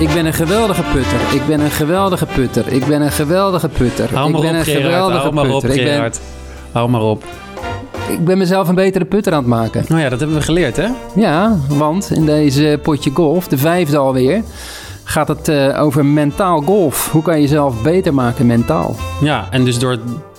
[0.00, 1.34] Ik ben een geweldige putter.
[1.34, 2.72] Ik ben een geweldige putter.
[2.72, 4.14] Ik ben een geweldige putter.
[4.14, 4.84] Hou ik maar ben op, een Gerard.
[4.84, 5.78] geweldige Hou maar op, putter.
[5.80, 6.12] ik, ben.
[6.72, 7.24] Hou maar op.
[8.08, 9.84] ik ben mezelf een betere putter aan het maken.
[9.88, 10.86] Nou ja, dat hebben we geleerd, hè?
[11.14, 14.42] Ja, want in deze potje golf, de vijfde alweer,
[15.04, 17.10] gaat het eh, over mentaal golf.
[17.10, 18.96] Hoe kan je jezelf beter maken mentaal?
[19.20, 19.98] Ja, en dus door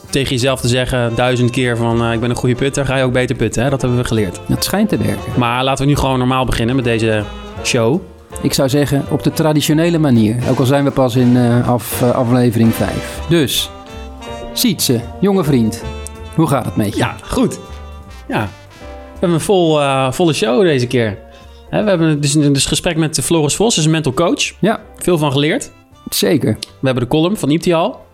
[0.09, 3.03] tegen jezelf te zeggen duizend keer van eh, ik ben een goede putter, ga je
[3.03, 3.63] ook beter putten.
[3.63, 3.69] Hè?
[3.69, 4.39] Dat hebben we geleerd.
[4.47, 5.31] Dat schijnt te werken.
[5.35, 7.23] Maar laten we nu gewoon normaal beginnen met deze
[7.63, 8.01] show.
[8.41, 10.35] Ik zou zeggen op de traditionele manier.
[10.49, 13.21] Ook al zijn we pas in eh, af, eh, aflevering 5.
[13.29, 13.69] Dus,
[14.53, 15.83] Sietse, jonge vriend.
[16.35, 16.97] Hoe gaat het met je?
[16.97, 17.59] Ja, goed.
[18.27, 18.41] Ja,
[18.81, 21.17] we hebben een vol, eh, volle show deze keer.
[21.69, 24.53] Hè, we hebben dus een dus gesprek met Floris Vos, is een mental coach.
[24.59, 25.71] Ja, Veel van geleerd.
[26.09, 26.57] zeker.
[26.59, 28.05] We hebben de column van Ieptial.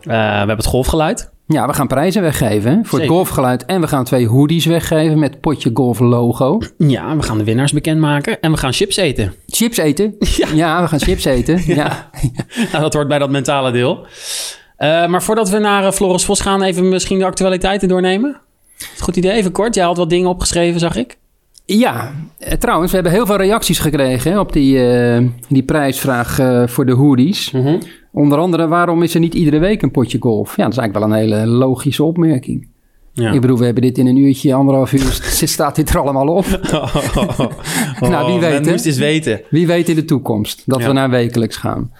[0.00, 1.30] Eh we hebben het golfgeluid.
[1.50, 3.64] Ja, we gaan prijzen weggeven hè, voor het golfgeluid.
[3.64, 6.60] En we gaan twee hoodies weggeven met potje golf logo.
[6.78, 8.40] Ja, we gaan de winnaars bekendmaken.
[8.40, 9.34] En we gaan chips eten.
[9.46, 10.14] Chips eten?
[10.54, 10.82] Ja.
[10.82, 11.62] we gaan chips eten.
[11.74, 12.10] Ja.
[12.72, 14.06] Nou, dat hoort bij dat mentale deel.
[14.76, 18.40] Eh, maar voordat we naar eh, Floris Vos gaan, even misschien de actualiteiten doornemen.
[19.00, 19.74] Goed idee, even kort.
[19.74, 21.18] Jij had wat dingen opgeschreven, zag ik.
[21.64, 24.80] Ja, eh, trouwens, we hebben heel veel reacties gekregen hè, op die,
[25.48, 26.38] die prijsvraag
[26.70, 27.52] voor de hoodies.
[28.18, 30.56] Onder andere, waarom is er niet iedere week een potje golf?
[30.56, 32.68] Ja, dat is eigenlijk wel een hele logische opmerking.
[33.12, 33.32] Ja.
[33.32, 36.26] Ik bedoel, we hebben dit in een uurtje, anderhalf uur, st- staat dit er allemaal
[36.28, 36.44] op.
[38.00, 38.70] Nou, wie weet, Men hè?
[38.70, 39.40] moest eens weten.
[39.50, 40.86] Wie weet in de toekomst dat Ja.
[40.86, 41.92] we naar wekelijks gaan.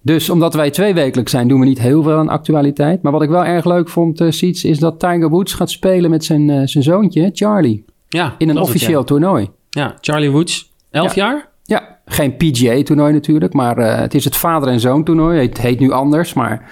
[0.00, 3.02] Dus omdat wij twee wekelijks zijn, doen we niet heel veel aan actualiteit.
[3.02, 6.10] Maar wat ik wel erg leuk vond, eh Siets, is dat Tiger Woods gaat spelen
[6.10, 7.84] met zijn, eh, zijn zoontje, Charlie.
[8.08, 9.50] Ja, In een het, officieel toernooi.
[9.70, 9.96] Ja.
[10.00, 11.48] Charlie Woods, 11 jaar?
[11.64, 15.40] Ja, geen PGA-toernooi natuurlijk, maar eh, het is het vader- en zoon-toernooi.
[15.40, 16.70] Het heet nu anders, maar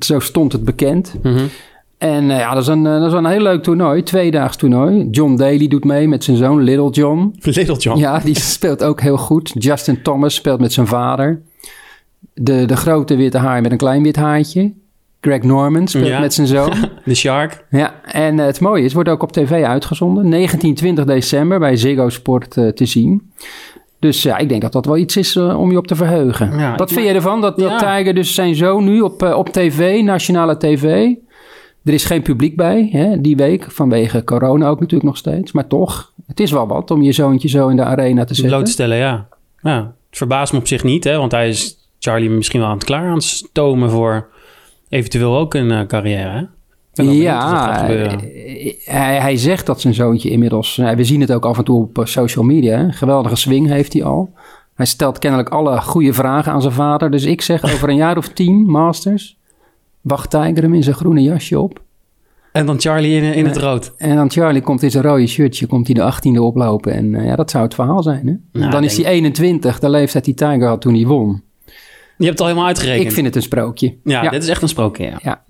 [0.00, 1.14] zo stond het bekend.
[1.22, 1.44] Mhm.
[1.98, 5.08] En eh, ja, dat is, een, eh, dat is een heel leuk toernooi, tweedaags toernooi.
[5.10, 7.34] John Daly doet mee met zijn zoon Little John.
[7.42, 7.98] Little John.
[7.98, 9.52] Ja, die speelt ook heel goed.
[9.58, 11.40] Justin Thomas speelt met zijn vader.
[12.34, 14.72] De, de grote witte haai met een klein wit haartje.
[15.20, 16.20] Greg Norman speelt Ja.
[16.20, 16.72] met zijn zoon.
[17.04, 17.64] De Shark.
[17.70, 20.28] Ja, en het mooie is, het wordt ook op tv uitgezonden.
[20.28, 23.32] 19, 20 december bij Ziggo Sport te zien.
[24.04, 26.58] Dus ja, ik denk dat dat wel iets is eh, om je op te verheugen.
[26.58, 27.40] Ja, Wat vind je ervan?
[27.40, 27.78] Dat, dat.
[27.78, 31.12] Tiger dus zijn zoon nu op, eh, op tv, nationale tv...
[31.84, 35.52] Er is geen publiek bij hè, die week, vanwege corona ook natuurlijk nog steeds.
[35.52, 38.52] Maar toch, het is wel wat om je zoontje zo in de arena te zetten.
[38.52, 39.28] Bloot te stellen, ja.
[39.62, 39.76] ja.
[40.08, 42.84] Het verbaast me op zich niet, hè, want hij is Charlie misschien wel aan het
[42.84, 44.28] klaar aan het stomen voor
[44.88, 46.30] eventueel ook een eh, carrière.
[46.30, 46.42] Hè?
[46.94, 48.12] Ja, eh,
[48.84, 50.78] hij, hij zegt dat zijn zoontje inmiddels...
[50.78, 52.78] eh, we zien het ook af en toe op eh, social media.
[52.78, 54.32] hè, Geweldige swing heeft hij al.
[54.74, 57.10] Hij stelt kennelijk alle goede vragen aan zijn vader.
[57.10, 59.36] Dus ik zeg over een jaar of tien, Masters...
[60.00, 61.82] wacht Tiger hem in zijn groene jasje op.
[62.52, 63.92] En dan Charlie in, in het rood.
[63.96, 65.66] En dan Charlie komt in zijn rode shirtje...
[65.66, 66.92] komt hij de achttiende oplopen.
[66.92, 68.26] En eh, ja, dat zou het verhaal zijn.
[68.26, 68.60] Hè?
[68.60, 71.42] Nou, dan is hij 21, de leeftijd die Tiger had toen hij won.
[72.16, 73.06] Je hebt het al helemaal uitgerekend.
[73.06, 73.94] Ik vind het een sprookje.
[74.04, 75.18] ja, dit is echt een sprookje, ja.
[75.22, 75.43] Ja.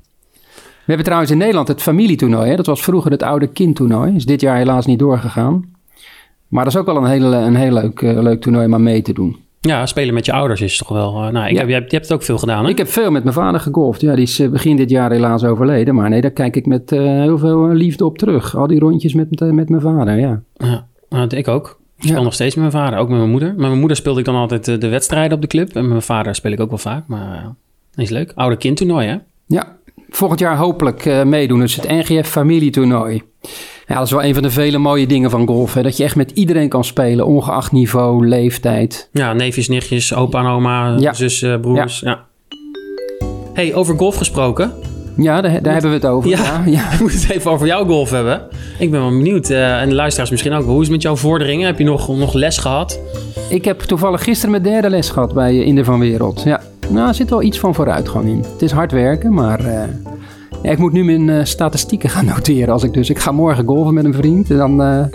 [0.86, 2.50] We hebben trouwens in Nederland het familietoernooi.
[2.50, 2.56] Hè?
[2.56, 4.14] Dat was vroeger het oude kindtoernooi.
[4.14, 5.64] Is dit jaar helaas niet doorgegaan.
[6.48, 8.82] Maar dat is ook wel een heel, een heel leuk, eh, leuk toernooi om aan
[8.82, 9.36] mee te doen.
[9.60, 11.14] Ja, spelen met je ouders is toch wel...
[11.24, 11.58] eh, nou, ik Ja.
[11.58, 12.70] heb, je, hebt, je hebt het ook veel gedaan, hè?
[12.70, 14.00] Ik heb veel met mijn vader gegolfd.
[14.00, 15.94] Ja, die is eh, begin dit jaar helaas overleden.
[15.94, 18.56] Maar nee, daar kijk ik met heel veel liefde op terug.
[18.56, 20.40] Al die rondjes met, met mijn vader, ja.
[20.56, 21.78] Ja, nou, ik ook.
[21.96, 22.22] Ik speel Ja.
[22.24, 23.48] nog steeds met mijn vader, ook met mijn moeder.
[23.48, 25.68] Met mijn moeder speelde ik dan altijd de wedstrijden op de club.
[25.74, 27.52] En met mijn vader speel ik ook wel vaak, maar
[27.94, 28.32] is leuk.
[28.34, 29.16] Oude kindtoernooi, hè?
[29.46, 29.76] Ja,
[30.09, 31.60] volgend jaar hopelijk eh, meedoen.
[31.60, 33.22] Dus het NGF familietoernooi.
[33.87, 35.75] Ja, dat is wel een van de vele mooie dingen van golf.
[35.75, 35.82] Hè?
[35.82, 39.09] Dat je echt met iedereen kan spelen, ongeacht niveau, leeftijd.
[39.12, 41.12] Ja, neefjes, nichtjes, opa en oma, Ja.
[41.12, 42.00] zus, eh, broers.
[42.00, 42.25] Ja.
[43.53, 44.72] hey, over golf gesproken.
[45.16, 46.31] Ja, daar, daar hebben we het over.
[46.31, 46.62] Ja.
[46.65, 48.43] We moeten het even over jouw golf hebben.
[48.78, 49.50] Ik ben wel benieuwd.
[49.50, 50.65] eh, en de luisteraars misschien ook.
[50.65, 51.66] Hoe is het met jouw vorderingen?
[51.66, 53.00] Heb je nog, nog les gehad?
[53.49, 56.43] Ik heb toevallig gisteren mijn derde les gehad bij eh, Inder van Wereld.
[56.44, 58.38] Ja, nou, er zit wel iets van vooruitgang in.
[58.52, 59.88] Het is hard werken, maar eh,
[60.62, 62.72] ja, ik moet nu mijn eh, statistieken gaan noteren.
[62.72, 64.50] Als ik dus, ik ga morgen golven met een vriend.
[64.50, 65.08] En dan,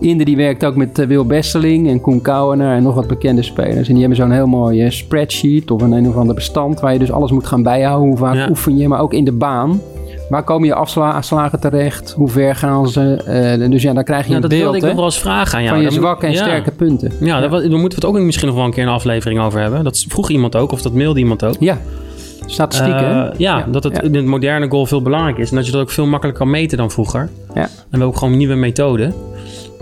[0.00, 3.86] Inder die werkt ook met Wil Besseling en Koen Kouwenaar en nog wat bekende spelers.
[3.88, 6.92] En die hebben zo'n heel mooi eh, spreadsheet of een een of ander bestand waar
[6.92, 8.08] je dus alles moet gaan bijhouden.
[8.08, 8.48] Hoe vaak Ja.
[8.48, 9.80] oefen je, maar ook in de baan.
[10.28, 12.12] Waar komen je afslagen terecht?
[12.16, 13.22] Hoe ver gaan ze?
[13.60, 15.06] Eh, dus ja, dan krijg je Ja, een dat beeld wilde ik hè, nog wel
[15.06, 15.74] eens vragen aan jou.
[15.74, 16.42] van je zwakke en ja.
[16.42, 17.12] sterke punten.
[17.20, 19.60] Ja, Daar, daar moeten we het ook misschien nog wel een keer een aflevering over
[19.60, 19.84] hebben.
[19.84, 21.56] Dat vroeg iemand ook, of dat mailde iemand ook.
[21.58, 21.78] Ja,
[22.46, 23.32] statistieken.
[23.32, 25.50] Eh, ja, dat het in het moderne golf heel belangrijk is.
[25.50, 27.30] En dat je dat ook veel makkelijker kan meten dan vroeger.
[27.54, 27.60] Ja.
[27.62, 29.14] En we hebben ook gewoon nieuwe methoden.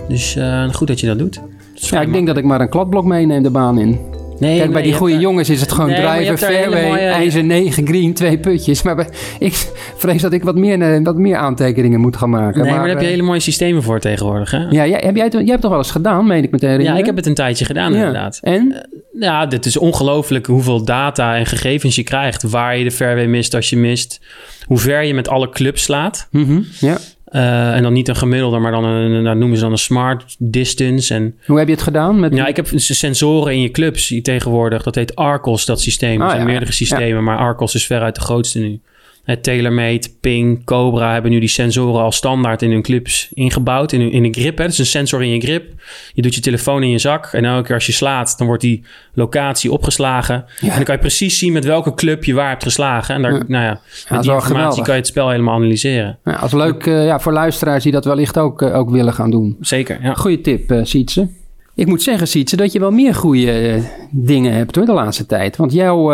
[0.08, 1.40] Dus eh, goed dat je dat doet.
[1.74, 3.98] Dat Ja, ik denk dat ik maar een kladblok meeneem de baan in.
[4.42, 7.00] Nee, Kijk, bij die goede jongens is het gewoon nee, driver, fairway, mooie...
[7.00, 8.82] ijzer 9, green, twee putjes.
[8.82, 9.06] Maar
[9.38, 9.52] ik
[9.96, 12.62] vrees dat ik wat meer, wat meer aantekeningen moet gaan maken.
[12.62, 14.58] Nee, maar, daar heb je hele mooie systemen voor tegenwoordig, hè?
[14.58, 16.80] Ja, jij, heb jij, het, jij hebt toch wel eens gedaan, meen ik meteen.
[16.80, 18.38] Ja, ik heb het een tijdje gedaan, inderdaad.
[18.42, 18.88] En?
[19.18, 22.42] ja, dit is ongelooflijk hoeveel data en gegevens je krijgt.
[22.42, 24.20] Waar je de fairway mist als je mist.
[24.66, 26.28] Hoe ver je met alle clubs slaat.
[26.30, 26.98] Mm ja.
[27.32, 30.37] Uh, en dan niet een gemiddelde, maar dan een, nou, noemen ze dan een smart
[30.38, 31.14] distance.
[31.14, 32.20] En, Hoe heb je het gedaan?
[32.20, 32.34] Met...
[32.34, 34.82] Ja, ik heb sensoren in je clubs tegenwoordig.
[34.82, 36.20] Dat heet Arcos, dat systeem.
[36.20, 38.81] er ah, zijn meerdere systemen, maar Arcos is veruit de grootste nu.
[39.22, 43.92] Het TaylorMade, Ping, Cobra hebben nu die sensoren al standaard in hun clips ingebouwd.
[43.92, 44.64] In, in een grip, hè.
[44.64, 45.72] Dat is een sensor in je grip.
[46.14, 47.26] Je doet je telefoon in je zak.
[47.32, 48.84] En elke keer als je slaat, dan wordt die
[49.14, 50.44] locatie opgeslagen.
[50.60, 53.14] En dan kan je precies zien met welke club je waar hebt geslagen.
[53.14, 56.18] En daar, nou ja, met die informatie kan je het spel helemaal analyseren.
[56.25, 59.30] Ja, als leuk uh, ja, voor luisteraars die dat wellicht ook, uh, ook willen gaan
[59.30, 59.56] doen.
[59.60, 60.14] Zeker, ja.
[60.14, 61.28] Goeie tip, uh, Sietse.
[61.75, 65.56] Ik moet zeggen, Sietse, dat je wel meer goede dingen hebt hoor, de laatste tijd.
[65.56, 66.12] Want jouw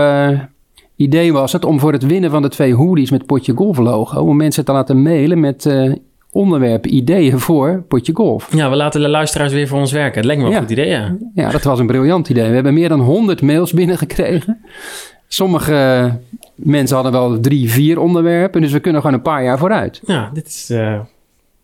[0.99, 4.21] idee was het om voor het winnen van de twee hoodies met Potje Golf logo...
[4.21, 5.95] om mensen te laten mailen met uh,
[6.33, 8.55] onderwerpen, ideeën voor Potje Golf.
[8.55, 10.17] Ja, we laten de luisteraars weer voor ons werken.
[10.17, 11.17] Het lijkt me wel een goed idee, ja.
[11.35, 12.49] Ja, dat was een briljant idee.
[12.49, 14.61] We hebben meer dan 100 mails binnengekregen.
[15.29, 16.13] Sommige
[16.55, 18.61] mensen hadden wel drie, vier onderwerpen...
[18.61, 20.01] dus we kunnen gewoon een paar jaar vooruit.
[20.05, 21.01] Ja, dit is uh,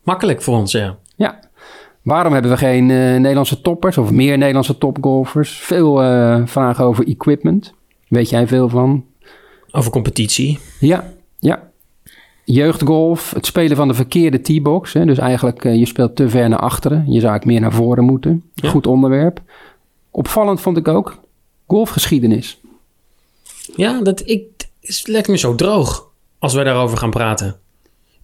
[0.02, 0.96] makkelijk voor ons, ja.
[1.16, 1.38] Ja.
[2.02, 5.58] Waarom hebben we geen uh, Nederlandse toppers of meer Nederlandse topgolfers?
[5.58, 5.96] Veel
[6.46, 7.74] vragen over equipment.
[8.08, 9.04] Weet jij veel van?
[9.76, 10.58] Over competitie.
[10.80, 11.70] Ja, ja.
[12.44, 14.92] Jeugdgolf, het spelen van de verkeerde T-box.
[14.92, 16.98] Dus eigenlijk, uh, je speelt te ver naar achteren.
[16.98, 18.44] Je zou eigenlijk meer naar voren moeten.
[18.62, 19.40] Goed onderwerp.
[20.10, 21.18] Opvallend vond ik ook
[21.66, 22.60] golfgeschiedenis.
[23.76, 24.44] Ja, dat ik,
[24.80, 27.58] het lijkt me zo droog als wij daarover gaan praten.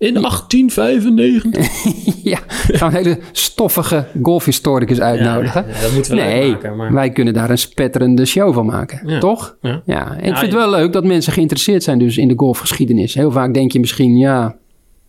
[0.00, 2.22] In 1895.
[2.32, 5.64] ja, gaan een hele stoffige golfhistoricus uitnodigen.
[5.68, 6.76] Ja, dat moeten we nee, maken.
[6.76, 6.92] Maar...
[6.92, 9.20] wij kunnen daar een spetterende show van maken.
[9.20, 9.56] Toch?
[9.60, 9.82] Ja.
[9.84, 10.10] ja.
[10.10, 13.14] En ik vind het wel leuk dat mensen geïnteresseerd zijn dus in de golfgeschiedenis.
[13.14, 14.56] Heel vaak denk je misschien, ja,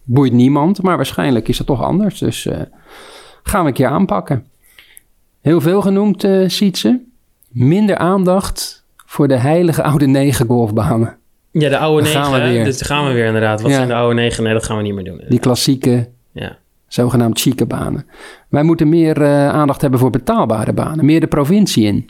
[0.04, 0.82] boeit niemand.
[0.82, 2.20] Maar waarschijnlijk is dat toch anders.
[2.20, 2.56] Dus uh,
[3.44, 4.46] gaan we een keer aanpakken.
[5.42, 7.02] Heel veel genoemd, uh, Sietse.
[7.50, 11.18] Minder aandacht voor de heilige oude negen golfbanen.
[11.52, 12.24] Ja, de oude negen.
[12.24, 12.64] Gaan we weer.
[12.64, 13.62] Dus gaan we weer inderdaad.
[13.62, 14.44] Wat zijn de oude negen?
[14.44, 15.22] Nee, dat gaan we niet meer doen.
[15.30, 16.58] Die klassieke, ja.
[16.88, 18.06] zogenaamd chique banen.
[18.50, 21.06] Wij moeten meer uh, aandacht hebben voor betaalbare banen.
[21.06, 22.10] Meer de provincie in.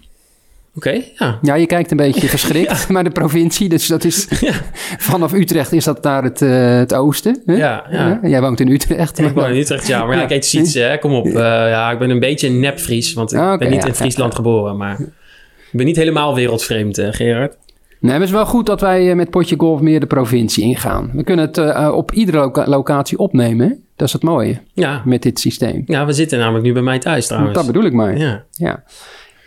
[0.75, 1.39] Oké, ja.
[1.41, 4.27] Ja, je kijkt een beetje geschrikt, maar de provincie, dus dat is
[5.09, 7.41] vanaf Utrecht is dat naar het, uh, het oosten.
[7.45, 7.55] Hè?
[7.55, 8.19] Ja, ja.
[8.23, 9.19] Jij woont in Utrecht.
[9.19, 10.97] Ik woon in Utrecht, ja, maar ja, ik eet Siets, hè.
[10.97, 11.25] Kom op.
[11.25, 14.35] Uh, ja, ik ben een beetje een nepfries, want ik okay, ben niet in Friesland
[14.35, 17.57] geboren, maar ik ben niet helemaal wereldvreemd, Gerard.
[18.01, 21.11] Nee, het is wel goed dat wij eh, met Potje Golf meer de provincie ingaan.
[21.13, 23.83] We kunnen het uh, op iedere locatie opnemen.
[23.95, 25.01] Dat is het mooie ja.
[25.05, 25.83] met dit systeem.
[25.85, 27.55] Ja, we zitten namelijk nu bij mij thuis trouwens.
[27.55, 28.17] Dat bedoel ik maar.
[28.17, 28.43] Ja.
[28.51, 28.83] ja.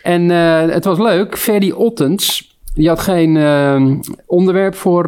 [0.03, 1.37] En uh, het was leuk.
[1.37, 5.05] Ferdy Ottens, die had geen uh, onderwerp voor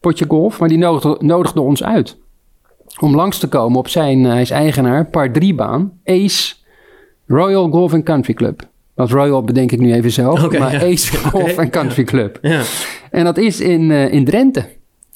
[0.00, 2.18] Potje Golf, maar die nodigde, nodigde, ons uit.
[3.00, 6.54] Om langs te komen op zijn, hij is eigenaar, par 3 baan, Ace
[7.26, 8.69] Royal Golf and Country Club.
[9.00, 10.58] Dat Royal bedenk ik nu even zelf.
[10.58, 10.92] maar ja.
[10.92, 12.38] Ace Golf Country Club.
[12.42, 12.62] Ja.
[13.10, 14.64] En dat is in, uh, in Drenthe.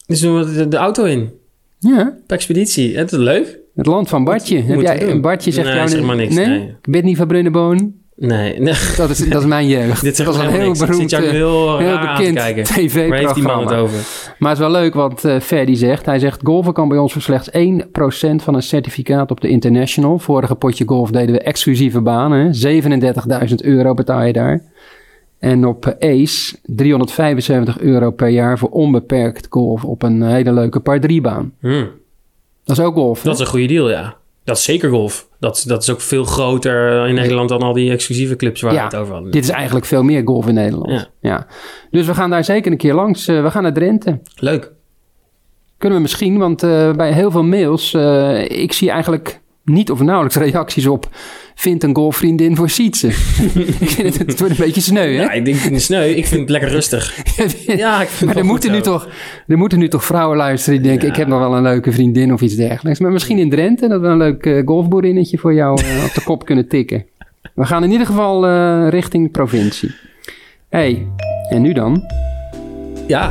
[0.06, 1.30] Dus doen we de, de auto in.
[1.78, 2.16] Ja.
[2.26, 2.96] De expeditie.
[2.96, 3.58] Het is leuk.
[3.74, 4.62] Het land van Bartje.
[4.62, 6.34] Heb jij, een Bartje zegt nee, jou zeg maar niks.
[6.34, 6.46] Nee?
[6.46, 6.74] nee.
[6.82, 7.94] Bidney van Brunneboon.
[8.16, 8.74] Nee, nee.
[8.96, 10.02] Dat, is, dat is mijn jeugd.
[10.02, 13.64] Dit was een heel beroemd, heel, heel bekend tv-programma.
[14.38, 16.06] Maar het is wel leuk wat uh, Ferdy zegt.
[16.06, 17.54] Hij zegt, golven kan bij ons voor slechts 1%
[18.42, 20.18] van een certificaat op de International.
[20.18, 22.54] Vorige potje golf deden we exclusieve banen.
[23.48, 24.62] 37.000 euro betaal je daar.
[25.38, 31.00] En op Ace 375 euro per jaar voor onbeperkt golf op een hele leuke par
[31.00, 31.52] 3 baan.
[31.60, 31.88] Hmm.
[32.64, 33.22] Dat is ook golf.
[33.22, 34.16] Dat is een goede deal, ja.
[34.44, 35.28] Dat is zeker golf.
[35.38, 38.78] Dat, dat is ook veel groter in Nederland dan al die exclusieve clubs waar ja,
[38.78, 39.30] we het over hadden.
[39.30, 40.90] Dit is eigenlijk veel meer golf in Nederland.
[40.90, 41.06] Ja.
[41.20, 41.46] ja.
[41.90, 43.28] Dus we gaan daar zeker een keer langs.
[43.28, 44.20] Uh, we gaan naar Drenthe.
[44.36, 44.72] Leuk.
[45.78, 50.00] Kunnen we misschien, want uh, bij heel veel mails, uh, ik zie eigenlijk niet of
[50.00, 51.08] nauwelijks reacties op
[51.54, 53.06] vind een golfvriendin voor Sietse.
[53.80, 55.22] ik vind het, het wordt een beetje sneu, hè?
[55.22, 56.08] Ja, ik denk niet sneu.
[56.08, 57.22] Ik vind het lekker rustig.
[57.66, 59.08] ja, ik vind maar er moeten, nu toch,
[59.46, 61.08] er moeten nu toch vrouwen luisteren die denken...
[61.08, 63.00] ik heb nog wel een leuke vriendin of iets dergelijks.
[63.00, 66.22] Maar misschien in Drenthe dat we een leuk uh, golfboerinnetje voor jou uh, op de
[66.24, 67.06] kop kunnen tikken.
[67.54, 69.94] We gaan in ieder geval uh, richting provincie.
[70.68, 71.06] hey,
[71.48, 72.02] en nu dan?
[73.06, 73.30] Ja,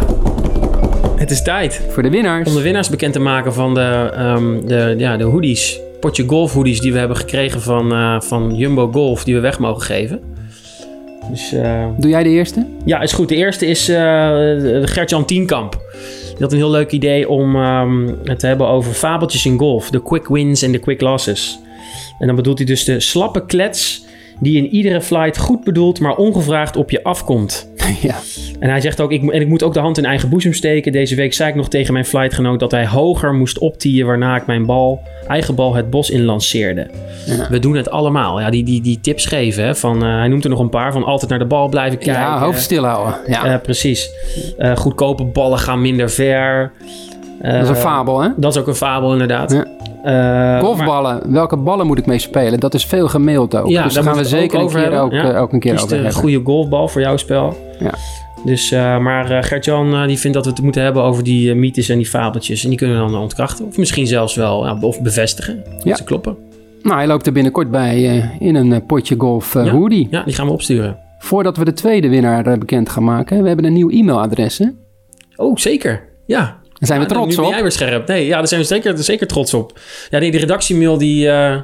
[1.16, 1.82] het is tijd.
[1.90, 2.50] Voor de winnaars.
[2.50, 6.54] Om de winnaars bekend te maken van de, um, de, ja, de hoodies potje golf
[6.54, 10.22] hoodies die we hebben gekregen van, uh, van Jumbo Golf, die we weg mogen geven.
[11.30, 12.66] Dus, uh, Doe jij de eerste?
[12.86, 13.30] Ja, is goed.
[13.30, 13.98] De eerste is uh,
[14.84, 15.82] Gert-Jan Tienkamp.
[16.28, 19.90] Die had een heel leuk idee om um, het te hebben over fabeltjes in golf.
[19.90, 21.60] De quick wins en de quick losses.
[22.20, 24.06] En dan bedoelt hij dus de slappe klets
[24.40, 27.72] die in iedere flight goed bedoeld, maar ongevraagd op je afkomt.
[28.02, 28.16] Ja.
[28.60, 30.92] En hij zegt ook, ik, en ik moet ook de hand in eigen boezem steken.
[30.92, 34.46] Deze week zei ik nog tegen mijn flightgenoot dat hij hoger moest optieën, waarna ik
[34.46, 36.88] mijn bal, eigen bal het bos in lanceerde.
[37.26, 37.48] Ja.
[37.50, 38.40] We doen het allemaal.
[38.40, 40.92] Ja, die, die, die tips geven, hè, van, eh, hij noemt er nog een paar,
[40.92, 42.22] van altijd naar de bal blijven kijken.
[42.22, 43.16] Ja, hoofd stil houden.
[43.28, 43.46] Ja.
[43.46, 44.10] Eh, precies.
[44.58, 46.72] Eh, goedkope ballen gaan minder ver.
[47.42, 48.30] Eh, dat is een fabel, hè?
[48.38, 49.52] Dat is ook een fabel, inderdaad.
[49.52, 49.68] Ja.
[50.04, 52.60] Eh, Golfballen, welke ballen moet ik mee spelen?
[52.60, 53.68] Dat is veel gemaild ook.
[53.70, 55.12] Ja, dus daar gaan we zeker ook een over keer, ook.
[55.12, 55.34] Ja.
[55.34, 56.22] eh, ook een keer Kies over de hebben.
[56.22, 57.58] goede golfbal voor jouw spel.
[57.80, 57.94] Ja.
[58.46, 61.98] Dus, eh, maar Gert-Jan die vindt dat we het moeten hebben over die mythes en
[61.98, 62.64] die fabeltjes.
[62.64, 63.66] En die kunnen we dan ontkrachten.
[63.66, 65.64] Of misschien zelfs wel of bevestigen.
[65.74, 65.96] Dat Ja.
[65.96, 66.38] ze kloppen.
[66.82, 69.70] Nou, hij loopt er binnenkort bij in een potje golf Ja.
[69.70, 70.08] hoodie.
[70.12, 70.98] Ja, die gaan we opsturen.
[71.20, 74.58] Voordat we de tweede winnaar bekend gaan maken, we hebben een nieuw e-mailadres.
[74.58, 74.66] hè?
[75.36, 76.04] Oh, zeker.
[76.26, 76.58] Ja.
[76.88, 77.52] Daar zijn we trots nu ben op.
[77.52, 78.08] jij weer scherp.
[78.08, 79.80] Nee, ja, daar zijn we zeker, zeker trots op.
[80.10, 81.62] Ja, nee, de redactiemail die, eh,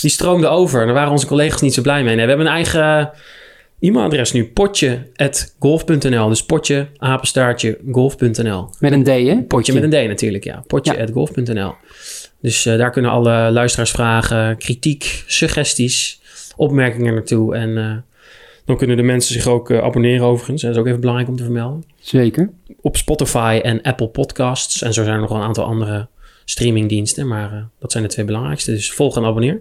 [0.00, 0.84] die stroomde over.
[0.84, 2.14] Daar waren onze collega's niet zo blij mee.
[2.14, 3.10] Nee, we hebben een eigen
[3.80, 4.46] e-mailadres nu.
[4.46, 6.28] Potje.golf.nl.
[6.28, 8.70] Dus potje, apenstaartje, golf.nl.
[8.78, 9.42] Met een D, hè?
[9.42, 10.64] Potje met een D natuurlijk, ja.
[10.66, 11.74] Potje.golf.nl.
[12.40, 16.20] Dus eh, daar kunnen alle luisteraars vragen, kritiek, suggesties,
[16.56, 17.54] opmerkingen naartoe.
[17.54, 17.96] En eh,
[18.68, 20.62] dan kunnen de mensen zich ook eh, abonneren overigens.
[20.62, 21.84] Dat is ook even belangrijk om te vermelden.
[22.00, 22.50] Zeker.
[22.80, 24.82] Op Spotify en Apple Podcasts.
[24.82, 26.08] En zo zijn er nog wel een aantal andere
[26.44, 27.28] streamingdiensten.
[27.28, 28.70] Maar eh, dat zijn de twee belangrijkste.
[28.70, 29.60] Dus volg en abonneer.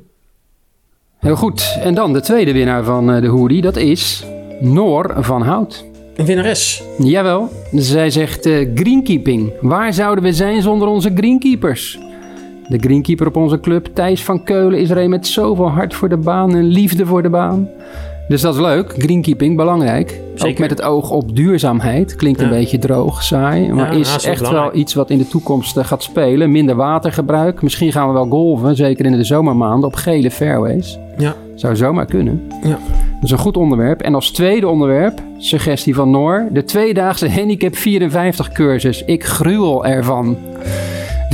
[1.17, 1.77] Heel goed.
[1.79, 4.23] En dan de tweede winnaar van eh, de hoodie, dat is
[4.59, 5.85] Noor van Hout.
[6.15, 6.83] Een winnares.
[6.97, 9.53] Jawel, zij zegt greenkeeping.
[9.61, 11.99] Waar zouden we zijn zonder onze greenkeepers?
[12.67, 16.09] De greenkeeper op onze club, Thijs van Keulen, is er een met zoveel hart voor
[16.09, 17.69] de baan en liefde voor de baan.
[18.27, 20.19] Dus dat is leuk, greenkeeping, belangrijk.
[20.37, 22.15] Ook met het oog op duurzaamheid.
[22.15, 25.27] Klinkt een beetje droog, saai, maar Ja, is wel echt wel iets wat in de
[25.27, 26.51] toekomst eh, gaat spelen.
[26.51, 30.99] Minder watergebruik, misschien gaan we wel golven, zeker in de zomermaanden, op gele fairways.
[31.17, 31.35] Ja.
[31.55, 32.41] Zou zomaar kunnen.
[32.63, 32.79] Ja.
[33.13, 34.01] Dat is een goed onderwerp.
[34.01, 39.03] En als tweede onderwerp, suggestie van Noor, de tweedaagse handicap 54 cursus.
[39.05, 40.37] Ik gruwel ervan.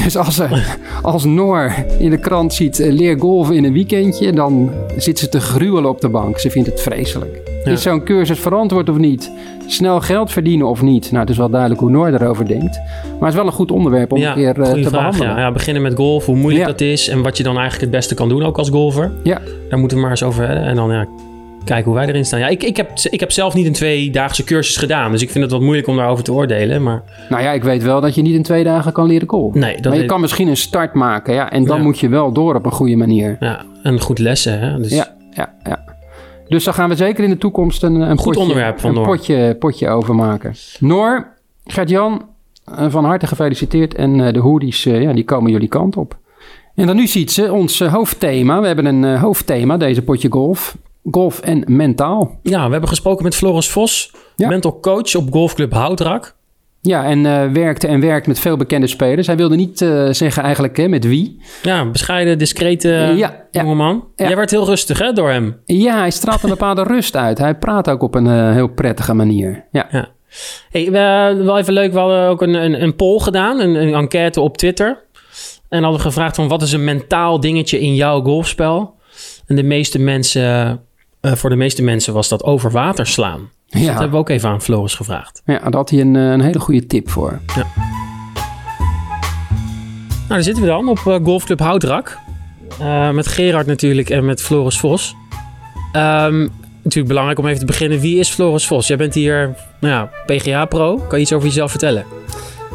[0.03, 4.31] Dus als, er, als Noor in de krant ziet eh, leer golven in een weekendje,
[4.31, 6.39] dan zit ze te gruwelen op de bank.
[6.39, 7.41] Ze vindt het vreselijk.
[7.63, 7.71] Ja.
[7.71, 9.31] Is zo'n cursus verantwoord of niet?
[9.67, 11.07] Snel geld verdienen of niet?
[11.11, 12.79] Nou, het is wel duidelijk hoe Noor erover denkt.
[13.03, 14.91] Maar het is wel een goed onderwerp om ja, een keer eh, te vraag.
[14.91, 15.29] behandelen.
[15.29, 15.39] Ja.
[15.39, 18.15] ja, beginnen met golf, hoe moeilijk dat is en wat je dan eigenlijk het beste
[18.15, 19.11] kan doen, ook als golfer.
[19.23, 19.41] Ja.
[19.69, 20.65] Daar moeten we maar eens over hebben.
[20.65, 21.07] En dan ja,
[21.65, 22.39] kijken hoe wij erin staan.
[22.39, 25.43] Ja, ik, ik, heb, ik heb zelf niet een tweedaagse cursus gedaan, dus ik vind
[25.43, 26.83] het wat moeilijk om daarover te oordelen.
[26.83, 29.59] Maar Nou ja, ik weet wel dat je niet in twee dagen kan leren golven.
[29.59, 31.51] nee, dat maar je weet- kan misschien een start maken, ja.
[31.51, 31.83] En dan Ja.
[31.83, 33.37] moet je wel door op een goede manier.
[33.39, 34.59] ja, en goed lessen.
[34.59, 34.77] Hè?
[34.77, 35.83] Dus, Ja, ja, ja.
[36.47, 38.95] Dus daar gaan we zeker in de toekomst een, een, Goed potje, onderwerp van een
[38.95, 39.05] Noor.
[39.05, 40.53] potje, potje over maken.
[40.79, 41.27] Noor,
[41.65, 42.25] Gert-Jan,
[42.65, 43.95] eh, van harte gefeliciteerd.
[43.95, 46.17] En eh, de hoodies, eh, ja, die komen jullie kant op.
[46.75, 48.61] En dan nu ziet ze ons hoofdthema.
[48.61, 50.77] We hebben een hoofdthema, deze potje golf.
[51.11, 52.39] Golf en mentaal.
[52.43, 54.47] Ja, we hebben gesproken met Floris Vos, Ja.
[54.47, 56.35] mental coach op golfclub Houtrak.
[56.81, 59.27] Ja, en eh, werkte en werkt met veel bekende spelers.
[59.27, 61.41] Hij wilde niet eh, zeggen eigenlijk hè, met wie.
[61.61, 63.45] Ja, bescheiden, discrete Ja, ja.
[63.51, 64.03] jongeman.
[64.15, 64.27] Ja.
[64.27, 65.57] Jij werd heel rustig hè, door hem.
[65.65, 67.37] Ja, hij straalt een bepaalde rust uit.
[67.37, 69.65] Hij praat ook op een eh, heel prettige manier.
[69.71, 69.87] Ja.
[69.91, 70.07] Ja.
[70.69, 73.93] Hey, we, wel even leuk, we hadden ook een, een, een poll gedaan, een, een
[73.93, 75.03] enquête op Twitter.
[75.69, 78.95] En hadden gevraagd van wat is een mentaal dingetje in jouw golfspel?
[79.45, 80.81] En de meeste mensen,
[81.23, 83.49] eh, voor de meeste mensen was dat over water slaan.
[83.69, 83.87] Dus Ja.
[83.87, 85.41] dat hebben we ook even aan Floris gevraagd.
[85.45, 87.39] Ja, daar had hij een, eh, een hele goede tip voor.
[87.55, 87.65] Nou,
[90.27, 92.17] daar zitten we dan op eh, Golfclub Houtrak.
[92.79, 95.15] Eh, met Gerard natuurlijk en met Floris Vos.
[95.91, 96.39] Ehm,
[96.81, 97.99] natuurlijk belangrijk om even te beginnen.
[97.99, 98.87] Wie is Floris Vos?
[98.87, 100.95] Jij bent hier nou ja, PGA-pro.
[100.97, 102.05] Kan je iets over jezelf vertellen?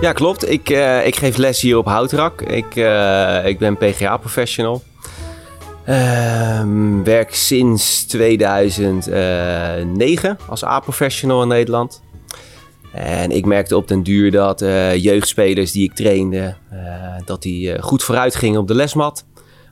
[0.01, 0.51] Ja, klopt.
[0.51, 2.43] Ik, eh, ik geef les hier op Houtrak.
[2.43, 4.83] Ik, eh, ik ben PGA-professional.
[5.89, 12.03] Ehm, werk sinds 2009 als A-professional in Nederland.
[12.93, 16.79] En ik merkte op den duur dat eh, jeugdspelers die ik trainde, eh,
[17.25, 19.25] dat die eh, goed vooruit gingen op de lesmat.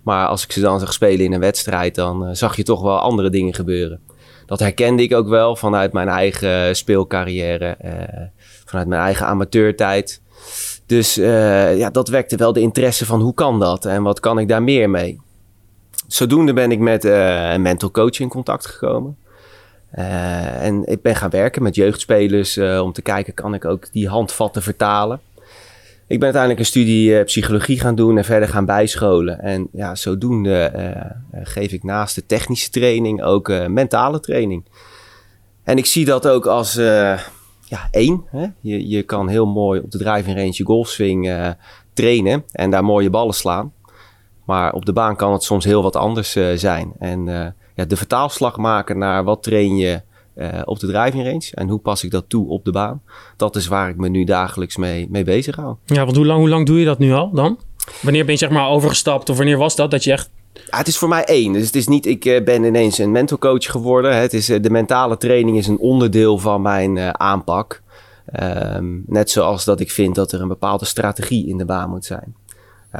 [0.06, 2.82] Maar als ik ze dan zag spelen in een wedstrijd, dan eh, zag je toch
[2.82, 4.00] wel andere dingen gebeuren.
[4.46, 8.26] Dat herkende ik ook wel vanuit mijn eigen speelcarrière, eh,
[8.64, 10.22] vanuit mijn eigen amateurtijd.
[10.86, 14.38] Dus eh, ja, dat wekte wel de interesse van hoe kan dat en wat kan
[14.38, 15.20] ik daar meer mee.
[16.06, 19.16] Zodoende ben ik met eh, een mental coach in contact gekomen.
[19.90, 23.92] Eh, en ik ben gaan werken met jeugdspelers eh, om te kijken, kan ik ook
[23.92, 25.20] die handvatten vertalen.
[26.08, 29.40] Ik ben uiteindelijk een studie eh, psychologie gaan doen en verder gaan bijscholen.
[29.40, 31.10] En ja, zodoende eh,
[31.42, 34.64] geef ik naast de technische training ook eh, mentale training.
[35.64, 37.18] En ik zie dat ook als eh,
[37.64, 38.24] ja, één.
[38.26, 38.46] Hè?
[38.60, 41.50] Je, je kan heel mooi op de driving range je golfswing eh,
[41.92, 43.72] trainen en daar mooie ballen slaan.
[44.46, 46.92] Maar op de baan kan het soms heel wat anders eh, zijn.
[46.98, 50.00] En eh, ja, de vertaalslag maken naar wat train je
[50.64, 53.02] op de driving range en hoe pas ik dat toe op de baan.
[53.36, 55.76] Dat is waar ik me nu dagelijks mee, mee bezig hou.
[55.84, 57.58] Ja, want hoe lang, hoe lang doe je dat nu al dan?
[58.00, 60.86] Wanneer ben je zeg maar overgestapt of wanneer was dat dat je echt ja, het
[60.86, 61.52] is voor mij één.
[61.52, 64.16] Dus het is niet, ik ben ineens een mental coach geworden.
[64.16, 67.82] Het is, de mentale training is een onderdeel van mijn uh, aanpak.
[68.40, 72.04] Um, net zoals dat ik vind dat er een bepaalde strategie in de baan moet
[72.04, 72.34] zijn.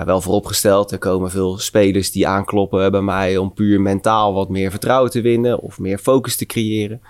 [0.05, 4.71] Wel vooropgesteld, er komen veel spelers die aankloppen bij mij om puur mentaal wat meer
[4.71, 7.01] vertrouwen te winnen of meer focus te creëren.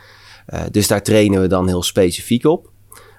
[0.71, 2.71] dus daar trainen we dan heel specifiek op.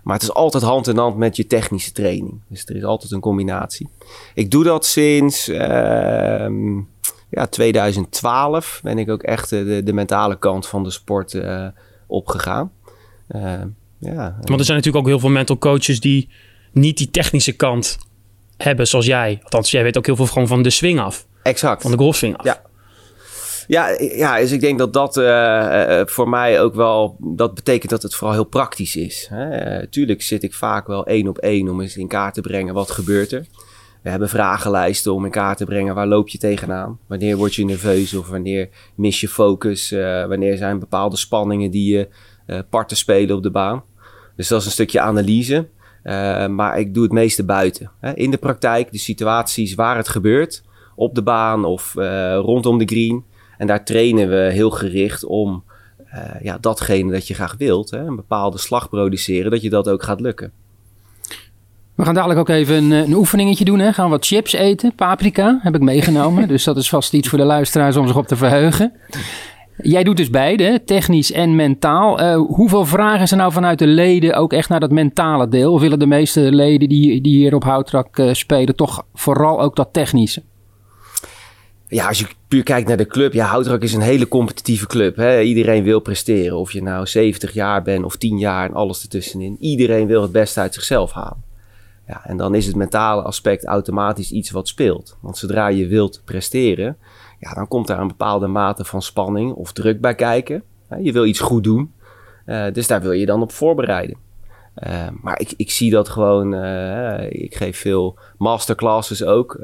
[0.07, 2.41] Maar het is altijd hand in hand met je technische training.
[2.47, 3.89] Dus er is altijd een combinatie.
[4.33, 5.57] Ik doe dat sinds uh,
[7.29, 11.67] ja, 2012 ben ik ook echt de, de mentale kant van de sport uh,
[12.07, 12.71] opgegaan.
[13.99, 14.37] Ja.
[14.41, 16.29] Want er zijn natuurlijk ook heel veel mental coaches die
[16.71, 17.97] niet die technische kant
[18.57, 19.39] hebben zoals jij.
[19.43, 21.27] Althans, jij weet ook heel veel gewoon van de swing af.
[21.43, 21.81] Exact.
[21.81, 22.45] Van de golfswing af.
[22.45, 22.65] Ja.
[23.67, 27.17] Ja, ja, dus ik denk dat dat uh, voor mij ook wel...
[27.19, 29.27] Dat betekent dat het vooral heel praktisch is.
[29.29, 29.79] Hè?
[29.79, 32.73] Uh, tuurlijk zit ik vaak wel één op één om eens in kaart te brengen
[32.73, 33.45] wat gebeurt er.
[34.03, 36.99] We hebben vragenlijsten om in kaart te brengen waar loop je tegenaan.
[37.07, 39.89] Wanneer word je nerveus of wanneer mis je focus.
[40.27, 42.07] wanneer zijn bepaalde spanningen die je
[42.69, 43.83] parten spelen op de baan.
[44.35, 45.67] Dus dat is een stukje analyse.
[46.49, 47.91] Maar ik doe het meeste buiten.
[47.99, 48.13] Hè?
[48.13, 50.63] In de praktijk, de situaties waar het gebeurt.
[50.95, 51.93] Op de baan of
[52.41, 53.23] rondom de green
[53.57, 55.63] en daar trainen we heel gericht om
[56.13, 59.89] uh, ja, datgene dat je graag wilt, hè, een bepaalde slag produceren, dat je dat
[59.89, 60.51] ook gaat lukken.
[61.95, 63.79] We gaan dadelijk ook even een, een oefeningetje doen.
[63.79, 63.93] Hè.
[63.93, 64.95] Gaan wat chips eten.
[64.95, 66.47] Paprika heb ik meegenomen.
[66.53, 68.93] dus dat is vast iets voor de luisteraars om zich op te verheugen.
[69.77, 72.21] Jij doet dus beide, technisch en mentaal.
[72.21, 75.73] Uh, hoeveel vragen is er nou vanuit de leden ook echt naar dat mentale deel?
[75.73, 79.75] Of willen de meeste leden die, die hier op Houtrak uh, spelen toch vooral ook
[79.75, 80.41] dat technische?
[81.87, 85.15] ja, als je puur kijkt naar de club, ja, Houtrak is een hele competitieve club.
[85.15, 85.41] Hè?
[85.41, 86.57] Iedereen wil presteren.
[86.57, 89.57] Of je nou 70 jaar bent of 10 jaar en alles ertussenin.
[89.59, 91.45] Iedereen wil het beste uit zichzelf halen.
[92.07, 95.17] Ja, en dan is het mentale aspect automatisch iets wat speelt.
[95.21, 96.97] Want zodra je wilt presteren,
[97.39, 100.63] ja, dan komt daar een bepaalde mate van spanning of druk bij kijken.
[101.01, 101.93] Je wil iets goed doen,
[102.45, 104.17] uh, dus daar wil je dan op voorbereiden.
[104.87, 109.57] Uh, maar ik, ik zie dat gewoon, uh, ik geef veel masterclasses ook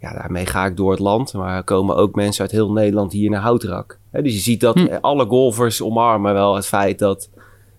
[0.00, 1.32] ja, daarmee ga ik door het land.
[1.32, 3.98] Maar er komen ook mensen uit heel Nederland hier naar Houtrak.
[4.10, 4.98] dus je ziet dat hm.
[5.00, 7.30] alle golfers omarmen wel het feit dat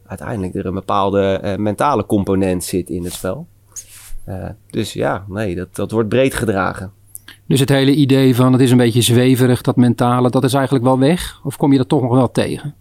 [0.06, 3.48] uiteindelijk er een bepaalde mentale component zit in het spel.
[4.70, 6.94] Dus ja, nee, dat, dat wordt breed gedragen.
[7.50, 10.86] Dus het hele idee van het is een beetje zweverig, dat mentale, dat is eigenlijk
[10.86, 11.40] wel weg?
[11.44, 12.76] Of kom je dat toch nog wel tegen?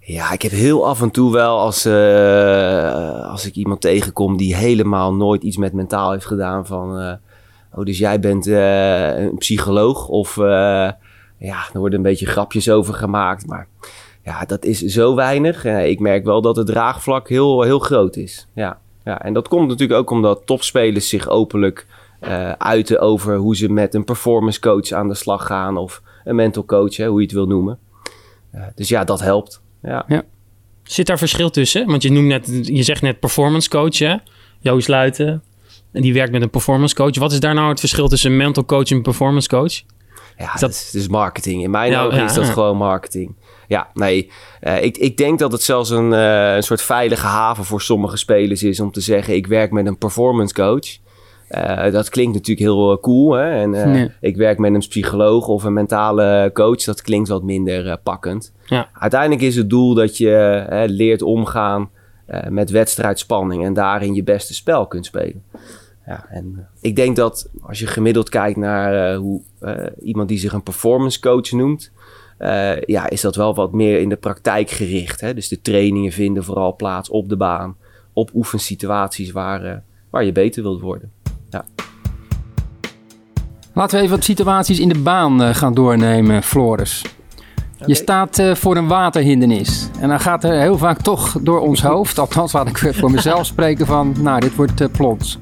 [0.00, 4.56] Ja, ik heb heel af en toe wel als, uh, als ik iemand tegenkom die
[4.56, 7.18] helemaal nooit iets met mentaal heeft gedaan van
[7.74, 12.94] oh, dus jij bent uh, een psycholoog of ja, er worden een beetje grapjes over
[12.94, 13.46] gemaakt.
[13.46, 13.66] Maar
[14.22, 15.64] ja, dat is zo weinig.
[15.64, 18.46] Ik merk wel dat het draagvlak heel, heel groot is.
[18.54, 21.86] Ja, ja, en dat komt natuurlijk ook omdat topspelers zich openlijk
[22.58, 26.64] uiten over hoe ze met een performance coach aan de slag gaan of een mental
[26.64, 27.78] coach, hè, hoe je het wil noemen.
[28.74, 29.62] dus ja, dat helpt.
[29.82, 30.04] Ja.
[30.08, 30.22] ja.
[30.82, 31.86] Zit daar verschil tussen?
[31.86, 34.16] Want je noemt net, je zegt net performance coach, hè?
[34.60, 35.42] Joost Luiten,
[35.94, 37.18] en die werkt met een performance coach.
[37.18, 39.72] Wat is daar nou het verschil tussen een mental coach en een performance coach?
[40.36, 40.90] Ja, is dat...
[40.92, 41.62] is, marketing.
[41.62, 43.34] In mijn ogen is dat gewoon marketing.
[43.68, 44.30] Ja, nee.
[44.62, 48.16] Uh, ik, ik denk dat het zelfs een, uh, een soort veilige haven voor sommige
[48.16, 50.98] spelers is om te zeggen: ik werk met een performance coach.
[51.50, 53.32] Uh, dat klinkt natuurlijk heel cool.
[53.32, 53.50] Hè?
[53.50, 54.10] En nee.
[54.20, 56.82] ik werk met een psycholoog of een mentale coach.
[56.82, 58.52] Dat klinkt wat minder pakkend.
[58.66, 58.88] Ja.
[58.92, 61.90] Uiteindelijk is het doel dat je leert omgaan
[62.48, 65.42] met wedstrijdspanning en daarin je beste spel kunt spelen.
[66.06, 69.40] Ja, en eh, ik denk dat als je gemiddeld kijkt naar hoe
[70.02, 71.90] iemand die zich een performance coach noemt,
[72.86, 75.20] ja, is dat wel wat meer in de praktijk gericht.
[75.20, 75.34] Hè?
[75.34, 77.76] Dus de trainingen vinden vooral plaats op de baan,
[78.12, 81.12] op oefensituaties waar, waar je beter wilt worden.
[81.54, 81.64] Ja.
[83.72, 87.04] Laten we even wat situaties in de baan gaan doornemen, Floris.
[87.74, 87.88] Okay.
[87.88, 89.88] Je staat voor een waterhindernis.
[90.00, 93.46] En dan gaat er heel vaak toch door ons hoofd, althans laat ik voor mezelf
[93.46, 95.38] spreken van, nou, dit wordt plots.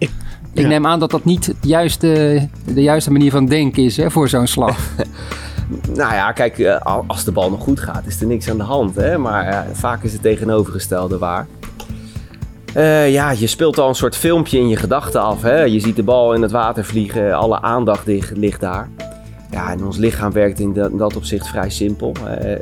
[0.54, 4.10] Ik neem aan dat dat niet het juiste, de juiste manier van denken is hè,
[4.10, 4.78] voor zo'n slag.
[5.94, 8.62] nou ja, kijk, eh, als de bal nog goed gaat, is er niks aan de
[8.62, 8.96] hand.
[8.96, 9.18] Hè?
[9.18, 11.46] Maar uh, vaak is het tegenovergestelde waar.
[12.76, 15.42] Uh, ja, je speelt al een soort filmpje in je gedachten af.
[15.42, 15.62] Hè?
[15.62, 18.88] Je ziet de bal in het water vliegen, alle aandacht ligt, ligt daar.
[19.50, 22.12] Ja, en ons lichaam werkt in dat, in dat opzicht vrij simpel.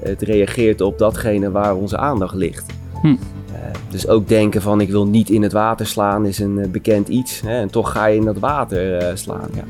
[0.03, 2.65] het reageert op datgene waar onze aandacht ligt.
[3.03, 3.07] Hm.
[3.07, 6.71] Eh, dus ook denken van ik wil niet in het water slaan is een eh,
[6.71, 7.41] bekend iets.
[7.41, 9.49] Hè, en toch ga je in dat water eh, slaan.
[9.55, 9.65] Ja.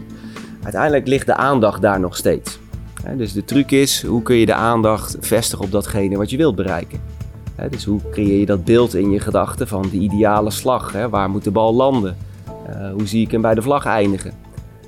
[0.63, 2.59] Uiteindelijk ligt de aandacht daar nog steeds.
[3.17, 6.57] Dus de truc is, hoe kun je de aandacht vestigen op datgene wat je wilt
[6.57, 7.01] bereiken?
[7.71, 10.93] Dus hoe creëer je dat beeld in je gedachten van de ideale slag?
[11.11, 12.17] Waar moet de bal landen?
[12.67, 14.33] Eh, hoe zie ik hem bij de vlag eindigen?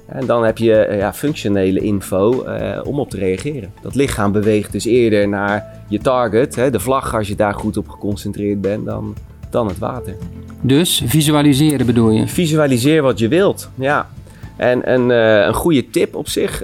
[0.07, 3.73] En dan heb je eh, ja, functionele info uh, om op te reageren.
[3.83, 7.77] Dat lichaam beweegt dus eerder naar je target, hè, de vlag, als je daar goed
[7.77, 9.15] op geconcentreerd bent, dan,
[9.51, 10.17] dan het water.
[10.61, 12.29] Dus visualiseren bedoel je?
[12.29, 14.09] Visualiseer wat je wilt, ja.
[14.57, 16.63] En een, uh, een goede tip op zich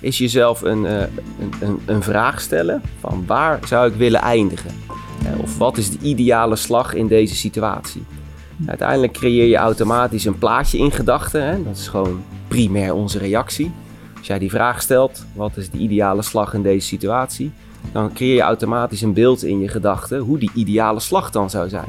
[0.00, 1.08] is jezelf een, een,
[1.60, 4.70] een, een, vraag stellen van waar zou ik willen eindigen?
[5.40, 8.04] of wat is de ideale slag in deze situatie?
[8.66, 11.64] Uiteindelijk creëer je automatisch een plaatje in gedachten.
[11.64, 13.72] Dat is gewoon primair onze reactie.
[14.18, 17.52] Als jij die vraag stelt, wat is de ideale slag in deze situatie?
[17.92, 21.68] Dan creëer je automatisch een beeld in je gedachten hoe die ideale slag dan zou
[21.68, 21.88] zijn.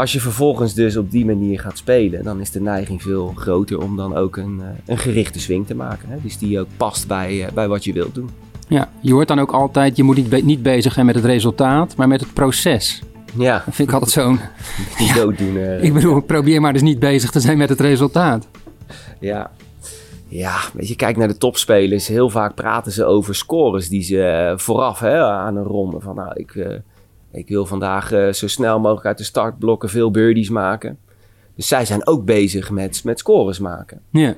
[0.00, 3.80] Als je vervolgens dus op die manier gaat spelen, dan is de neiging veel groter
[3.80, 6.08] om dan ook een, eh, een gerichte swing te maken.
[6.08, 6.16] Hè?
[6.22, 8.30] Dus die ook past bij, eh, bij wat je wilt doen.
[8.68, 11.96] Ja, je hoort dan ook altijd, je moet niet, niet bezig zijn met het resultaat,
[11.96, 13.02] maar met het proces.
[13.38, 13.62] Ja.
[13.64, 14.40] Dat vind ik altijd zo'n...
[15.14, 15.80] Dooddoener.
[15.80, 18.48] ik bedoel, probeer maar dus niet bezig te zijn met het resultaat.
[19.18, 19.50] Ja.
[20.28, 22.08] Ja, weet je, kijk naar de topspelers.
[22.08, 26.00] Heel vaak praten ze over scores die ze eh, vooraf hè, aan een ronde.
[26.00, 26.76] Van nou, ik, uh,
[27.32, 30.98] ik wil vandaag uh, zo snel mogelijk uit de startblokken veel birdies maken.
[31.54, 34.00] Dus zij zijn ook bezig met, met scores maken.
[34.10, 34.36] Ja.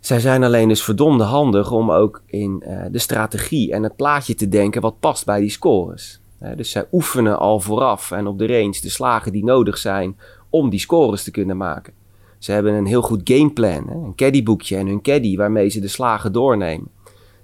[0.00, 4.48] Zij zijn alleen dus verdomde handig om ook in de strategie en het plaatje te
[4.48, 6.22] denken wat past bij die scores
[6.56, 10.16] dus zij oefenen al vooraf en op de range de slagen die nodig zijn
[10.50, 11.92] om die scores te kunnen maken.
[12.38, 16.32] Ze hebben een heel goed gameplan, een caddyboekje en hun caddy waarmee ze de slagen
[16.32, 16.88] doornemen.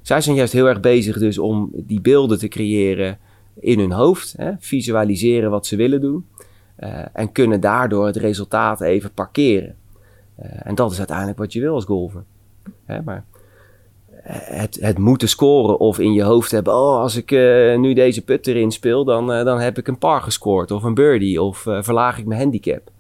[0.03, 3.19] Zij zijn juist heel erg bezig dus om die beelden te creëren
[3.61, 6.27] in hun hoofd, visualiseren wat ze willen doen
[6.81, 9.77] uh, en kunnen daardoor het resultaat even parkeren.
[10.43, 12.25] Uh, en dat is uiteindelijk wat je wil als golfer.
[13.05, 13.25] maar
[14.23, 17.31] het, het moeten scoren of in je hoofd hebben: oh, als ik
[17.79, 21.43] nu deze put erin speel, dan, dan heb ik een par gescoord of een birdie
[21.43, 22.91] of verlaag ik mijn handicap.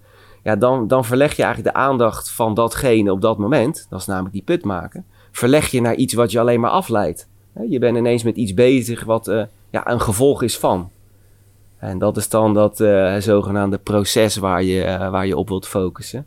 [0.43, 4.07] Ja, dan, dan verleg je eigenlijk de aandacht van datgene op dat moment, dat is
[4.07, 7.29] namelijk die put maken, verleg je naar iets wat je alleen maar afleidt.
[7.69, 10.91] Je bent ineens met iets bezig wat ja, een gevolg is van.
[11.79, 12.77] En dat is dan dat
[13.19, 16.27] zogenaamde proces waar je, waar je op wilt focussen.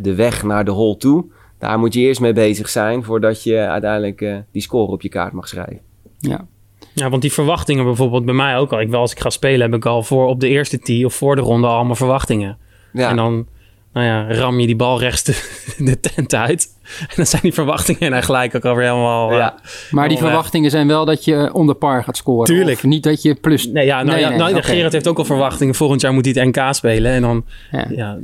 [0.00, 1.26] de weg naar de hole toe
[1.60, 5.08] daar moet je eerst mee bezig zijn voordat je uiteindelijk uh, die score op je
[5.08, 5.80] kaart mag schrijven.
[6.18, 6.46] Ja.
[6.94, 8.80] Ja, want die verwachtingen bijvoorbeeld bij mij ook al.
[8.80, 11.14] Ik wel als ik ga spelen heb ik al voor op de eerste tee of
[11.14, 12.58] voor de ronde allemaal verwachtingen.
[12.92, 13.08] Ja.
[13.08, 13.46] En dan
[13.92, 16.68] nou ja, ram je die bal rechts de, tent uit.
[16.98, 19.32] En dan zijn die verwachtingen en gelijk ook alweer helemaal...
[19.32, 19.54] Ja.
[19.54, 22.46] Uh, maar die verwachtingen zijn wel dat je onder par gaat scoren.
[22.46, 22.76] Tuurlijk.
[22.76, 23.66] Of niet dat je plus...
[23.66, 25.74] Nee, ja, nou, ja, nou, Gerard heeft ook al verwachtingen.
[25.74, 27.12] Volgend jaar moet hij het NK spelen.
[27.12, 27.44] En dan...
[27.70, 27.86] Ja.
[27.90, 28.18] ja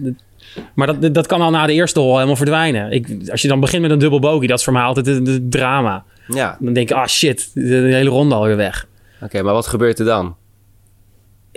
[0.74, 2.92] maar dat, dat kan al na de eerste hole helemaal verdwijnen.
[2.92, 5.50] Ik, als je dan begint met een dubbel bogey, dat is voor mij altijd het
[5.50, 6.04] drama.
[6.28, 6.56] Ja.
[6.60, 8.86] Dan denk ik, ah shit, de, hele ronde alweer weg.
[9.20, 10.36] Oké, maar wat gebeurt er dan?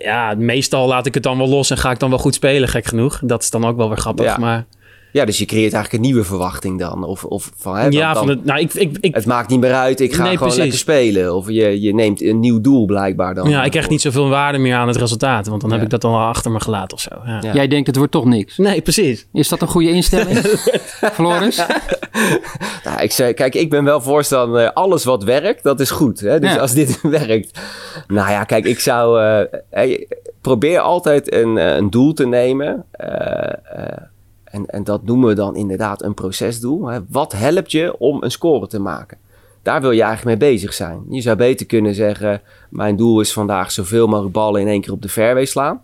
[0.03, 2.69] Ja, meestal laat ik het dan wel los en ga ik dan wel goed spelen,
[2.69, 3.19] gek genoeg.
[3.23, 4.37] Dat is dan ook wel weer grappig, ja.
[4.37, 4.65] maar...
[5.11, 7.03] Ja, dus je creëert eigenlijk een nieuwe verwachting dan.
[7.03, 9.59] Of, of van, hè, ja, dan, van het, nou, ik, ik, ik, het maakt niet
[9.59, 10.57] meer uit, ik ga gewoon precies.
[10.57, 11.35] lekker spelen.
[11.35, 13.49] Of je, je neemt een nieuw doel blijkbaar dan.
[13.49, 15.47] Ja, ik krijg niet zoveel waarde meer aan het resultaat.
[15.47, 17.09] Want dan heb ik dat dan al achter me gelaten of zo.
[17.25, 17.53] Ja.
[17.53, 18.57] Jij denkt het wordt toch niks?
[18.57, 19.27] Nee, precies.
[19.33, 20.37] Is dat een goede instelling,
[21.13, 21.57] Floris?
[22.85, 26.19] nou, ik zei, kijk, ik ben wel voorstander, uh, alles wat werkt, dat is goed.
[26.19, 26.39] Hè?
[26.39, 27.59] Dus als dit werkt.
[28.07, 29.21] Nou ja, kijk, ik zou...
[29.71, 29.97] Uh,
[30.41, 32.85] probeer altijd een, eh, een doel te nemen...
[34.51, 36.87] En, en dat noemen we dan inderdaad een procesdoel.
[36.87, 36.99] Hè.
[37.09, 39.17] Wat helpt je om een score te maken?
[39.61, 41.03] Daar wil je eigenlijk mee bezig zijn.
[41.09, 44.91] Je zou beter kunnen zeggen: Mijn doel is vandaag zoveel mogelijk ballen in één keer
[44.91, 45.81] op de fairway slaan.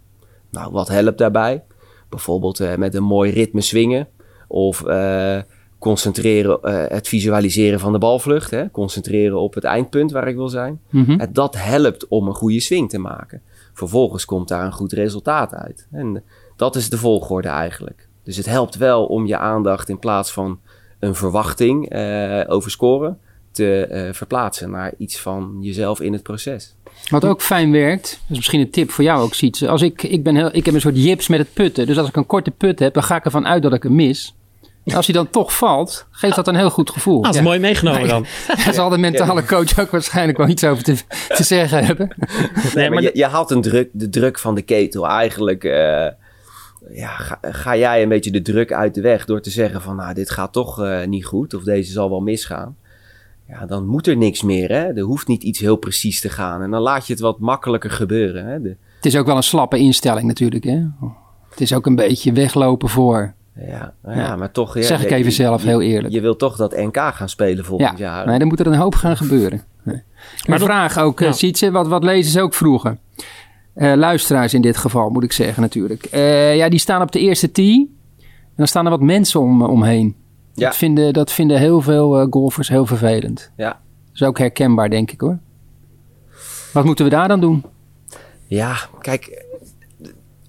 [0.49, 1.63] Nou, wat helpt daarbij?
[2.09, 4.07] Bijvoorbeeld uh, met een mooi ritme swingen.
[4.47, 5.37] Of uh,
[5.79, 8.51] concentreren, uh, het visualiseren van de balvlucht.
[8.51, 8.71] Hè?
[8.71, 10.79] Concentreren op het eindpunt waar ik wil zijn.
[10.89, 11.27] Mm -hmm.
[11.31, 13.41] dat helpt om een goede swing te maken.
[13.73, 15.87] Vervolgens komt daar een goed resultaat uit.
[15.91, 16.23] En
[16.55, 18.04] dat is de volgorde eigenlijk.
[18.25, 20.59] Dus het helpt wel om je aandacht in plaats van
[20.99, 23.19] een verwachting uh, over scoren
[23.51, 26.75] te uh, verplaatsen naar iets van jezelf in het proces.
[27.09, 29.69] Wat ook fijn werkt, dat is misschien een tip voor jou ook, Sietse.
[29.69, 31.87] Als ik, ik, ben heel, ik heb een soort jips met het putten.
[31.87, 33.95] Dus als ik een korte put heb, dan ga ik ervan uit dat ik hem
[33.95, 34.35] mis.
[34.93, 37.17] Als hij dan toch valt, geeft dat een heel goed gevoel.
[37.17, 38.25] Ah, dat is mooi meegenomen dan.
[38.65, 42.15] Daar zal de mentale coach ook waarschijnlijk wel iets over te, te zeggen hebben.
[42.75, 45.63] Nee, maar je, je haalt een druk, de druk van de ketel eigenlijk...
[45.63, 46.07] Uh,
[46.91, 49.95] ja, ga, ga, jij een beetje de druk uit de weg door te zeggen van
[49.95, 52.75] nou, dit gaat toch uh, niet goed of deze zal wel misgaan.
[53.47, 54.69] Ja, dan moet er niks meer.
[54.69, 54.93] Hè?
[54.93, 56.61] Er hoeft niet iets heel precies te gaan.
[56.61, 58.45] En dan laat je het wat makkelijker gebeuren.
[58.45, 58.61] Hè?
[58.61, 58.75] De...
[58.95, 60.63] Het is ook wel een slappe instelling natuurlijk.
[60.63, 60.83] Hè?
[61.49, 63.33] Het is ook een beetje weglopen voor.
[63.67, 64.75] Ja, ja, maar toch...
[64.75, 66.13] Ja, zeg ik even zelf, heel eerlijk.
[66.13, 68.25] Je, wilt toch dat NK gaan spelen volgend ja, jaar.
[68.25, 69.61] Nee, dan moet er een hoop gaan gebeuren.
[69.83, 70.03] Nee.
[70.47, 71.31] Maar vraag ook, ja.
[71.31, 72.97] Sietse, wat, wat lezen ze ook vroeger?
[73.75, 76.07] Uh, luisteraars in dit geval, moet ik zeggen natuurlijk.
[76.13, 77.93] Uh, ja, die staan op de eerste tee.
[78.19, 80.15] En dan staan er wat mensen om, omheen.
[80.53, 80.67] Ja.
[80.67, 83.51] Dat, vinden, dat vinden heel veel uh, golfers heel vervelend.
[83.57, 83.69] Ja.
[83.69, 85.39] Dat is ook herkenbaar, denk ik hoor.
[86.73, 87.63] Wat moeten we daar dan doen?
[88.47, 89.45] Ja, kijk,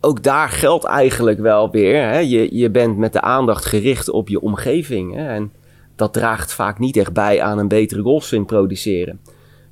[0.01, 2.03] ook daar geldt eigenlijk wel weer.
[2.03, 2.19] Hè?
[2.19, 5.15] Je, je bent met de aandacht gericht op je omgeving.
[5.15, 5.29] Hè?
[5.29, 5.53] En
[5.97, 9.21] dat draagt vaak niet echt bij aan een betere golfswing produceren.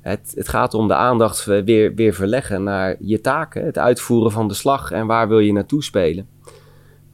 [0.05, 4.47] Het, het gaat om de aandacht weer, weer verleggen naar je taken, het uitvoeren van
[4.47, 6.27] de slag en waar wil je naartoe spelen.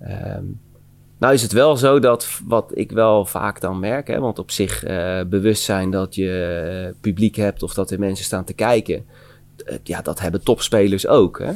[0.02, 0.60] Um,
[1.20, 4.52] nou is het wel zo dat wat ik wel vaak dan merk, hè, want op
[4.52, 8.54] zich uh, bewust zijn dat je uh, publiek hebt of dat er mensen staan te
[8.54, 9.06] kijken,
[9.66, 11.40] uh, ja, dat hebben topspelers ook.
[11.40, 11.52] Hè?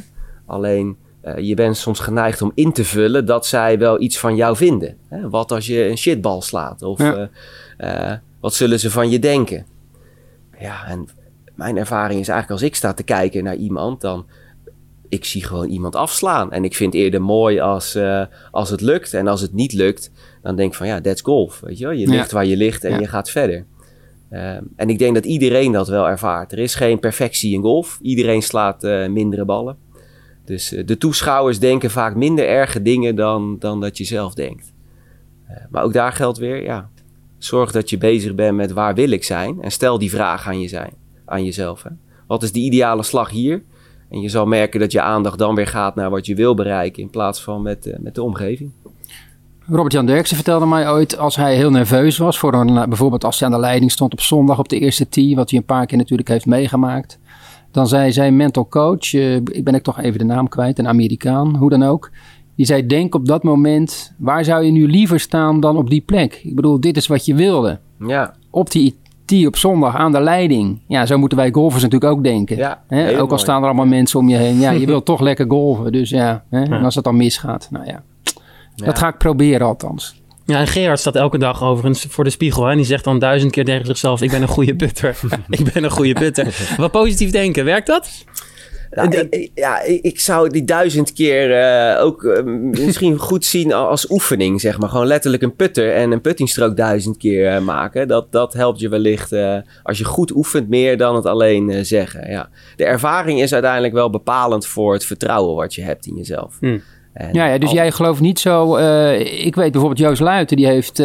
[0.45, 0.97] Alleen
[1.37, 4.97] je bent soms geneigd om in te vullen dat zij wel iets van jou vinden.
[5.07, 5.29] Hè?
[5.29, 6.81] Wat als je een shitbal slaat?
[6.81, 8.21] Of ja.
[8.39, 9.65] wat zullen ze van je denken?
[10.59, 11.07] Ja, en
[11.55, 14.25] mijn ervaring is eigenlijk als ik sta te kijken naar iemand, dan
[15.09, 16.51] ik zie gewoon iemand afslaan.
[16.51, 19.13] En ik vind het eerder mooi als, uh, als het lukt.
[19.13, 21.59] En als het niet lukt, dan denk ik van ja, that's golf.
[21.59, 21.93] Weet je wel?
[21.93, 22.99] Je ligt waar je ligt en ja.
[22.99, 23.65] je gaat verder.
[24.31, 26.51] Uh, en ik denk dat iedereen dat wel ervaart.
[26.51, 27.99] Er is geen perfectie in golf.
[28.01, 29.77] Iedereen slaat uh, mindere ballen.
[30.45, 34.73] Dus de toeschouwers denken vaak minder erge dingen dan, dan dat je zelf denkt.
[35.69, 36.89] maar ook daar geldt weer, ja,
[37.37, 39.61] zorg dat je bezig bent met waar wil ik zijn.
[39.61, 40.93] En stel die vraag aan, je zijn,
[41.25, 41.83] aan jezelf.
[41.83, 41.89] Hè.
[42.27, 43.63] Wat is de ideale slag hier?
[44.09, 47.01] En je zal merken dat je aandacht dan weer gaat naar wat je wil bereiken
[47.01, 48.71] in plaats van met, uh, met de omgeving.
[49.67, 53.47] Robert-Jan Derksen vertelde mij ooit als hij heel nerveus was, voor een, bijvoorbeeld als hij
[53.47, 55.97] aan de leiding stond op zondag op de eerste tee, wat hij een paar keer
[55.97, 57.19] natuurlijk heeft meegemaakt.
[57.71, 60.87] Dan zei zijn mental coach, uh, ik ben ik toch even de naam kwijt, een
[60.87, 62.11] Amerikaan, hoe dan ook.
[62.55, 66.01] Die zei, denk op dat moment, waar zou je nu liever staan dan op die
[66.01, 66.41] plek?
[66.43, 67.79] Ik bedoel, dit is wat je wilde.
[67.99, 68.35] Ja.
[68.49, 70.81] Op die tee op zondag aan de leiding.
[70.87, 72.57] Ja, zo moeten wij golfers natuurlijk ook denken.
[72.57, 73.09] Ja, hè?
[73.09, 73.39] Ook al mooi.
[73.39, 74.59] staan er allemaal mensen om je heen.
[74.59, 75.91] Ja, je wilt toch lekker golven.
[75.91, 76.63] Dus ja, hè?
[76.63, 78.03] en als het dan misgaat, nou ja.
[78.75, 78.85] ja.
[78.85, 80.23] Dat ga ik proberen althans.
[80.45, 82.63] Ja, en Gerard staat elke dag overigens voor de spiegel.
[82.63, 82.71] Hè?
[82.71, 84.21] En die zegt dan duizend keer tegen zichzelf...
[84.21, 85.19] ik ben een goede putter.
[85.49, 86.73] ik ben een goede putter.
[86.77, 88.25] Wat positief denken, werkt dat?
[88.95, 92.43] Ja, ik, ja, ik zou die duizend keer uh, ook uh,
[92.85, 94.89] misschien goed zien als oefening, zeg maar.
[94.89, 98.07] Gewoon letterlijk een putter en een puttingstrook duizend keer uh, maken.
[98.07, 99.33] Dat, dat helpt je wellicht
[99.83, 102.29] als je goed oefent meer dan het alleen zeggen.
[102.29, 102.49] Ja.
[102.75, 106.57] De ervaring is uiteindelijk wel bepalend voor het vertrouwen wat je hebt in jezelf.
[106.59, 106.81] Hmm.
[107.31, 107.75] Ja, ja, dus al...
[107.75, 108.77] jij gelooft niet zo...
[109.19, 110.99] ik weet bijvoorbeeld Joost Luiten, die heeft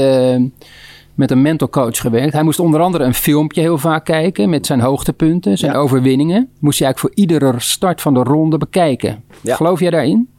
[1.20, 2.32] met een mental coach gewerkt.
[2.32, 5.78] Hij moest onder andere een filmpje heel vaak kijken met zijn hoogtepunten, zijn ja.
[5.78, 6.50] overwinningen.
[6.58, 9.24] Moest hij eigenlijk voor iedere start van de ronde bekijken.
[9.40, 9.56] Ja.
[9.56, 10.30] Geloof jij daarin?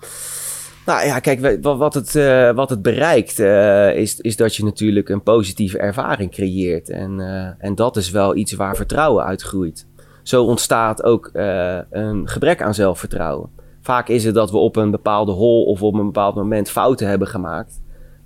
[0.85, 5.09] Nou ja, kijk, wat het, uh, wat het bereikt uh, is, is dat je natuurlijk
[5.09, 6.89] een positieve ervaring creëert.
[6.89, 9.87] En, uh, en dat is wel iets waar vertrouwen uit groeit.
[10.23, 11.29] Zo ontstaat ook
[11.89, 13.49] een gebrek aan zelfvertrouwen.
[13.81, 17.07] Vaak is het dat we op een bepaalde hol of op een bepaald moment fouten
[17.07, 17.81] hebben gemaakt.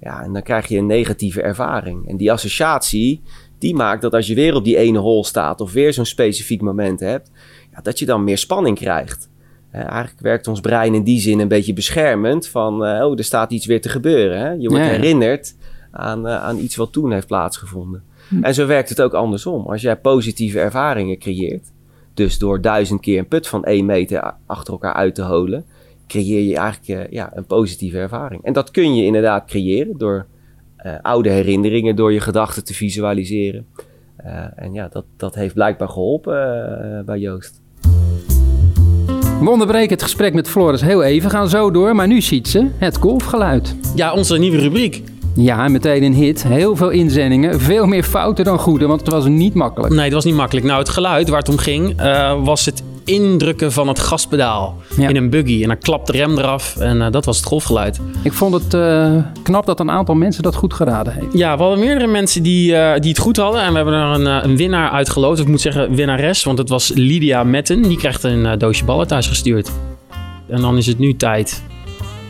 [0.06, 2.10] Ja, en dan krijg je een negatieve ervaring.
[2.10, 3.22] En die associatie,
[3.58, 6.62] die maakt dat als je weer op die ene hol staat of weer zo'n specifiek
[6.62, 7.32] moment hebt,
[7.72, 9.30] ja, dat je dan meer spanning krijgt.
[9.74, 13.24] Uh, eigenlijk werkt ons brein in die zin een beetje beschermend van, uh, oh, er
[13.24, 14.40] staat iets weer te gebeuren.
[14.40, 14.50] Hè?
[14.50, 15.00] Je wordt ja, ja.
[15.00, 15.56] herinnerd
[15.92, 18.04] aan, uh, aan iets wat toen heeft plaatsgevonden.
[18.28, 18.44] Hm.
[18.44, 19.66] En zo werkt het ook andersom.
[19.66, 21.72] Als jij positieve ervaringen creëert,
[22.14, 25.66] dus door duizend keer een put van één meter achter elkaar uit te holen,
[26.08, 28.44] creëer je eigenlijk uh, ja, een positieve ervaring.
[28.44, 30.26] En dat kun je inderdaad creëren door
[30.86, 33.66] uh, oude herinneringen, door je gedachten te visualiseren.
[34.26, 37.62] Uh, en ja, dat, dat heeft blijkbaar geholpen bij Joost.
[39.40, 41.96] We onderbreken het gesprek met Floris heel even, gaan zo door.
[41.96, 43.76] Maar nu ziet ze het golfgeluid.
[43.96, 45.04] Ja, onze nieuwe rubriek.
[45.36, 46.44] Ja, meteen een hit.
[46.44, 47.60] Heel veel inzendingen.
[47.60, 49.94] Veel meer fouten dan goede, want het was niet makkelijk.
[49.94, 50.66] Nee, het was niet makkelijk.
[50.66, 55.10] Nou, het geluid waar het om ging, uh, was het indrukken van het gaspedaal ja.
[55.10, 55.62] in een buggy.
[55.62, 58.00] En dan klapt de rem eraf en uh, dat was het golfgeluid.
[58.24, 61.34] Ik vond het uh, knap dat een aantal mensen dat goed geraden heeft.
[61.34, 63.62] Ja, we hadden meerdere mensen die, uh, die het goed hadden.
[63.62, 65.40] En we hebben er een, een winnaar uitgeloot.
[65.40, 67.82] Ik moet zeggen winnares, want het was Lydia Metten.
[67.82, 69.72] Die krijgt een doosje ballen thuis gestuurd.
[70.48, 71.64] En dan is het nu tijd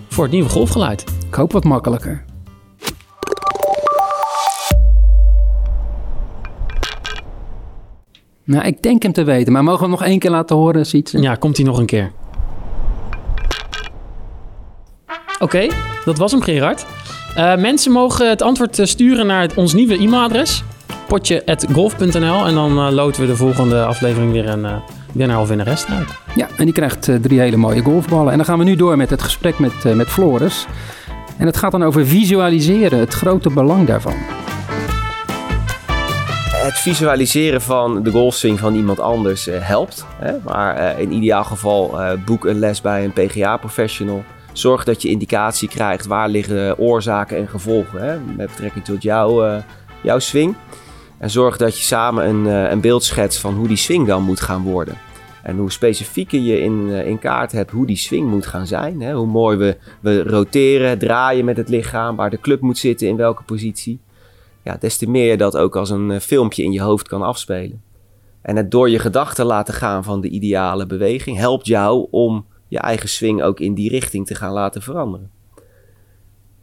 [0.09, 1.03] voor het nieuwe golfgeluid.
[1.27, 2.24] Ik hoop wat makkelijker.
[8.45, 10.85] Nou, ik denk hem te weten, maar mogen we hem nog één keer laten horen,
[10.85, 11.21] Sietse?
[11.21, 12.11] Ja, komt hij nog een keer.
[15.33, 15.71] Oké, okay,
[16.05, 16.85] dat was hem, Gerard.
[17.37, 20.63] Uh, mensen mogen het antwoord sturen naar ons nieuwe e-mailadres.
[21.07, 24.75] potje.golf.nl En dan uh, loten we de volgende aflevering weer een uh,
[25.13, 26.07] winnaar of winnares uit.
[26.35, 28.31] Ja, en die krijgt drie hele mooie golfballen.
[28.31, 30.65] En dan gaan we nu door met het gesprek met, met Floris.
[31.37, 34.44] En het gaat dan over visualiseren, het grote belang daarvan.
[36.65, 40.05] Het visualiseren van de golfswing van iemand anders uh, helpt.
[40.19, 40.37] Hè?
[40.43, 44.23] Maar uh, in ideaal geval uh, boek een les bij een PGA-professional.
[44.53, 48.19] Zorg dat je indicatie krijgt waar liggen oorzaken en gevolgen hè?
[48.19, 49.61] met betrekking tot jou,
[50.01, 50.55] jouw swing.
[51.17, 54.41] En zorg dat je samen een, een beeld schetst van hoe die swing dan moet
[54.41, 54.97] gaan worden.
[55.43, 59.01] En hoe specifieker je in, in kaart hebt hoe die swing moet gaan zijn.
[59.01, 59.13] Hè?
[59.13, 63.15] Hoe mooi we, we roteren, draaien met het lichaam, waar de club moet zitten, in
[63.15, 63.99] welke positie.
[64.65, 67.81] Ja, des te meer je dat ook als een filmpje in je hoofd kan afspelen.
[68.41, 72.79] En het door je gedachten laten gaan van de ideale beweging helpt jou om je
[72.79, 75.31] eigen swing ook in die richting te gaan laten veranderen.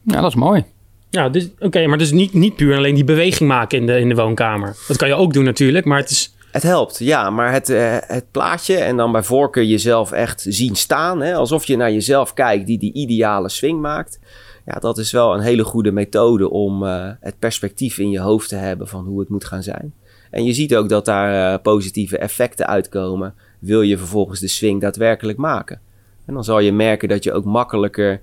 [0.04, 0.64] Ja, dat is mooi.
[1.10, 4.08] Ja, dus, oké, maar dus niet, niet puur alleen die beweging maken in de, in
[4.08, 4.76] de woonkamer.
[4.88, 6.34] Dat kan je ook doen natuurlijk, maar het is...
[6.52, 10.76] Het helpt, ja, maar het, uh, het plaatje en dan bij voorkeur jezelf echt zien
[10.76, 11.20] staan.
[11.20, 14.18] Hè, alsof je naar jezelf kijkt die die ideale swing maakt.
[14.66, 18.48] Ja, dat is wel een hele goede methode om uh, het perspectief in je hoofd
[18.48, 19.94] te hebben van hoe het moet gaan zijn.
[20.30, 23.34] En je ziet ook dat daar uh, positieve effecten uitkomen.
[23.58, 25.80] Wil je vervolgens de swing daadwerkelijk maken?
[26.26, 28.20] En dan zal je merken dat je ook makkelijker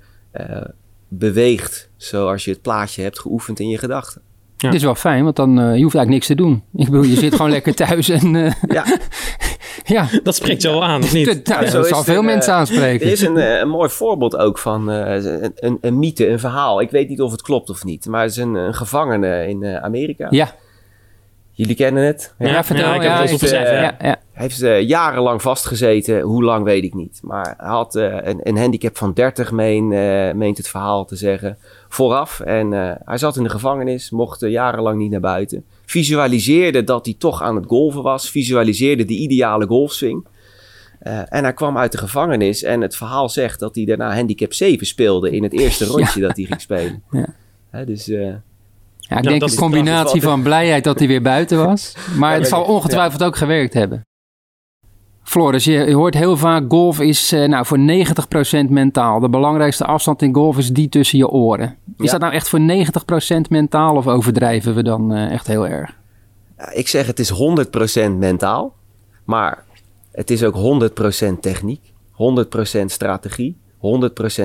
[1.08, 4.22] beweegt zoals je het plaatje hebt geoefend in je gedachten.
[4.58, 4.70] Ja.
[4.70, 6.64] Dit is wel fijn, want dan uh, je hoeft eigenlijk niks te doen.
[6.76, 8.34] Ik bedoel, je zit gewoon lekker thuis en...
[8.34, 8.86] Uh, ja.
[9.86, 10.08] ja.
[10.24, 11.26] Dat spreekt zo aan, of niet?
[11.26, 13.06] Nou, ja, dat zal veel mensen aanspreken.
[13.06, 16.82] Er is een, een, mooi voorbeeld ook van uh, een, een, een, mythe, een verhaal.
[16.82, 18.06] Ik weet niet of het klopt of niet.
[18.06, 20.28] Maar het is een, een gevangene in Amerika.
[20.30, 20.56] Ja.
[21.60, 22.34] Jullie kennen het?
[22.38, 22.94] Ja, ja vertel.
[22.94, 24.16] Ja, ja, heeft, ja, ja.
[24.32, 26.22] heeft uh, jarenlang vastgezeten.
[26.22, 27.20] Hoe lang weet ik niet.
[27.24, 31.16] Maar hij had uh, een, een, handicap van 30, meen, uh, meent het verhaal te
[31.16, 31.58] zeggen,
[31.90, 32.40] vooraf.
[32.40, 32.72] En
[33.06, 35.66] hij zat in de gevangenis, mocht jarenlang niet naar buiten.
[35.90, 38.30] Visualiseerde dat hij toch aan het golven was.
[38.30, 40.28] Visualiseerde de ideale golfswing.
[41.00, 44.88] en hij kwam uit de gevangenis en het verhaal zegt dat hij daarna handicap 7
[44.88, 47.04] speelde in het eerste rondje dat hij ging spelen.
[47.72, 47.86] Ja.
[47.86, 48.42] dus ja,
[49.18, 51.94] ik denk een combinatie van blijheid dat hij weer buiten was.
[52.20, 54.08] Maar het zal ongetwijfeld ook gewerkt hebben.
[55.30, 59.20] Floris, je, hoort heel vaak golf is uh, nou, voor 90% mentaal.
[59.20, 61.78] De belangrijkste afstand in golf is die tussen je oren.
[61.98, 62.64] Is dat nou echt voor 90%
[63.50, 65.96] mentaal of overdrijven we dan uh, echt heel erg?
[66.74, 67.34] Ik zeg het is
[68.08, 68.76] 100% mentaal.
[69.24, 69.64] Maar
[70.12, 70.82] het is ook
[71.36, 71.82] 100% techniek,
[72.82, 73.80] 100% strategie, 100%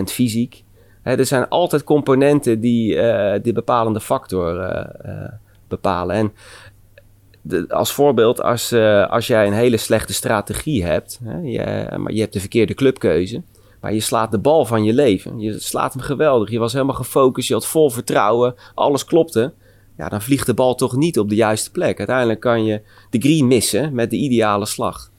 [0.05, 0.65] fysiek
[1.05, 3.03] er zijn altijd componenten die uh,
[3.43, 5.29] de bepalende factor uh, uh,
[5.69, 6.17] bepalen.
[6.17, 6.33] En
[7.69, 8.73] als voorbeeld, als,
[9.09, 13.43] als jij een hele slechte strategie hebt, hè, je, maar je hebt de verkeerde clubkeuze,
[13.85, 15.41] maar je slaat de bal van je leven.
[15.41, 16.51] Je slaat hem geweldig.
[16.51, 19.53] Je was helemaal gefocust, je had vol vertrouwen, alles klopte.
[19.97, 21.99] Ja, dan vliegt de bal toch niet op de juiste plek.
[21.99, 22.81] Uiteindelijk kan je
[23.11, 25.11] de green missen met de ideale slag.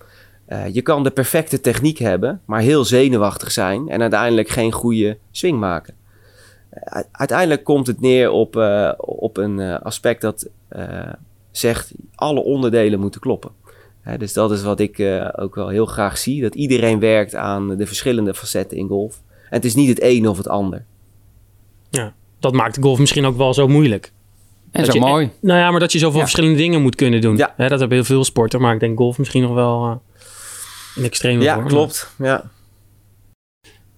[0.48, 5.18] Uh, je kan de perfecte techniek hebben, maar heel zenuwachtig zijn en uiteindelijk geen goede
[5.32, 5.94] swing maken.
[6.74, 8.56] Uh, uiteindelijk komt het neer op,
[8.98, 10.50] op een aspect dat
[11.58, 13.52] zegt alle onderdelen moeten kloppen.
[14.18, 17.88] dus dat is wat ik ook wel heel graag zie, dat iedereen werkt aan de
[17.88, 19.22] verschillende facetten in golf.
[19.30, 20.86] En het is niet het een of het ander.
[21.90, 24.12] Ja, dat maakt golf misschien ook wel zo moeilijk.
[24.72, 25.32] En dat zo je, mooi.
[25.42, 26.24] Nou ja, maar dat je zoveel ja.
[26.24, 27.38] verschillende dingen moet kunnen doen.
[27.38, 27.54] Ja.
[27.58, 30.02] dat hebben heel veel sporten, maar ik denk golf misschien nog wel
[30.96, 31.68] in extreme ja, vorm.
[31.68, 32.12] klopt.
[32.18, 32.52] Ja.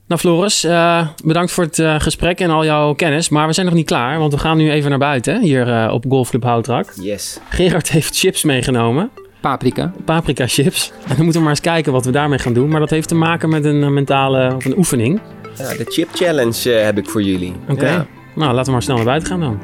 [0.07, 3.29] Nou, Floris, uh, bedankt voor het uh, gesprek en al jouw kennis.
[3.29, 5.93] Maar we zijn nog niet klaar, want we gaan nu even naar buiten hier uh,
[5.93, 6.93] op Golfclub Houtrak.
[7.01, 7.39] Yes.
[7.49, 9.09] Gerard heeft chips meegenomen.
[9.41, 9.93] Paprika.
[10.05, 10.91] Paprika chips.
[11.01, 12.69] En dan moeten we maar eens kijken wat we daarmee gaan doen.
[12.69, 15.21] Maar dat heeft te maken met een mentale of een oefening.
[15.57, 17.53] Ja, de chip challenge heb ik voor jullie.
[17.61, 17.71] Oké.
[17.71, 17.91] Okay.
[17.91, 18.05] Ja.
[18.35, 19.59] Nou, laten we maar snel naar buiten gaan dan.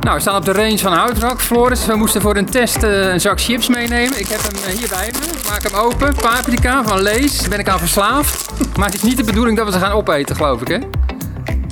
[0.00, 1.86] Nou, we staan op de range van Houtrak, Floris.
[1.86, 4.18] We moesten voor een test uh, een zak chips meenemen.
[4.18, 5.48] Ik heb hem uh, hier bij me.
[5.48, 6.14] Maak hem open.
[6.14, 7.38] Paprika van Lees.
[7.38, 8.50] Daar ben ik aan verslaafd.
[8.76, 10.78] Maar het is niet de bedoeling dat we ze gaan opeten, geloof ik, hè?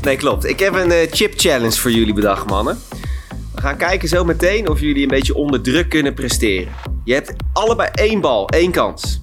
[0.03, 0.45] Nee, klopt.
[0.45, 2.79] Ik heb een uh, chip challenge voor jullie bedacht, mannen.
[3.55, 6.73] We gaan kijken zo meteen of jullie een beetje onder druk kunnen presteren.
[7.05, 9.23] Je hebt allebei één bal, één kans.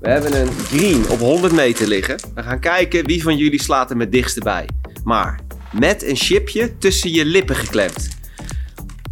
[0.00, 2.20] We hebben een green op 100 meter liggen.
[2.34, 4.68] We gaan kijken wie van jullie slaat hem het dichtste bij.
[5.04, 5.40] Maar
[5.72, 8.17] met een chipje tussen je lippen geklemd.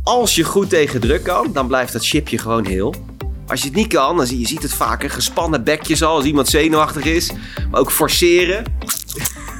[0.06, 2.94] Als je goed tegen druk kan, dan blijft dat chipje gewoon heel.
[3.46, 6.24] Als je het niet kan, dan zie je ziet het vaker gespannen bekjes al als
[6.24, 7.32] iemand zenuwachtig is.
[7.70, 8.64] Maar ook forceren.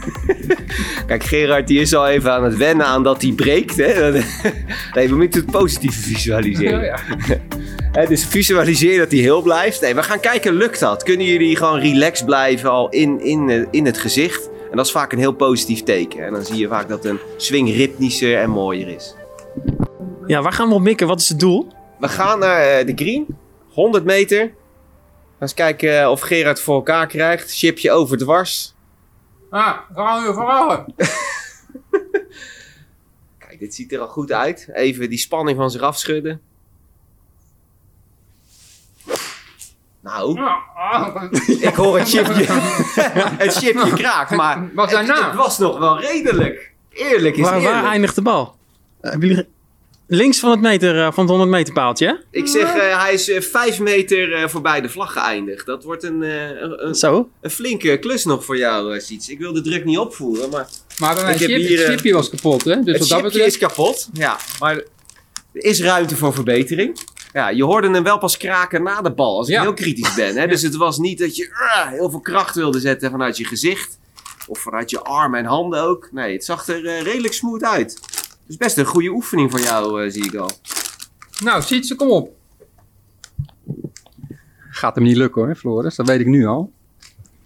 [1.07, 3.77] Kijk, Gerard die is al even aan het wennen aan dat hij breekt.
[3.77, 4.13] Hè?
[4.95, 6.85] Nee, we moeten het positieve visualiseren.
[6.85, 6.99] Ja,
[8.01, 8.07] ja.
[8.07, 9.81] dus visualiseer dat hij heel blijft.
[9.81, 11.03] Nee, we gaan kijken, lukt dat?
[11.03, 14.51] Kunnen jullie gewoon relaxed blijven al in, in, in het gezicht?
[14.71, 16.27] En dat is vaak een heel positief teken.
[16.27, 19.15] En dan zie je vaak dat een swing ritmischer en mooier is.
[20.27, 21.07] Ja, waar gaan we op mikken?
[21.07, 21.73] Wat is het doel?
[21.99, 23.27] We gaan naar uh, de green.
[23.69, 24.55] 100 meter.
[25.41, 27.57] Eens kijken of Gerard voor elkaar krijgt.
[27.57, 28.75] Chipje over dwars.
[29.51, 30.95] Ah, gaan we vragen.
[33.39, 34.69] Kijk, dit ziet er al goed uit.
[34.73, 36.41] Even die spanning van zich afschudden.
[40.01, 40.41] Nou,
[41.61, 42.45] ik hoor het chipje,
[43.45, 45.27] het chipje kraakt, maar Wat het, daarna?
[45.27, 46.73] het was nog wel redelijk.
[46.91, 48.57] Eerlijk is Waar, waar eindigt de bal?
[49.01, 49.49] Jullie...
[50.09, 52.25] Links van het, meter, eh, van het 100 meter paaltje?
[52.31, 55.67] Ik zeg, eh, hij is eh, vijf meter eh, voorbij de vlag geëindigd.
[55.67, 57.29] Dat wordt een, eh, een, Zo.
[57.41, 59.29] een flinke klus nog voor jou, uh, Siets.
[59.29, 61.87] Ik wil de druk niet opvoeren, maar Maar bij mijn Ik heb chip, hier, het
[61.89, 62.83] eh, chipje was kapot, hè?
[62.83, 63.47] Dus het wat dat chipje betreft...
[63.55, 64.09] is kapot.
[64.13, 64.85] Ja, maar er
[65.53, 66.99] is ruimte voor verbetering.
[67.33, 69.63] Ja, je hoorde hem wel pas kraken na de bal, als ik Ja.
[69.63, 70.37] heel kritisch ben.
[70.37, 70.47] Hè?
[70.57, 73.99] Dus het was niet dat je ah, heel veel kracht wilde zetten vanuit je gezicht.
[74.47, 76.09] Of vanuit je armen en handen ook.
[76.13, 78.01] Nee, het zag er eh, redelijk smooth uit.
[78.47, 80.51] Dus best een goede oefening van jou, eh, zie ik al.
[81.45, 82.35] Nou, Sietse, kom op.
[84.71, 85.97] Gaat hem niet lukken hoor, Floris.
[85.97, 86.73] Dat weet ik nu al.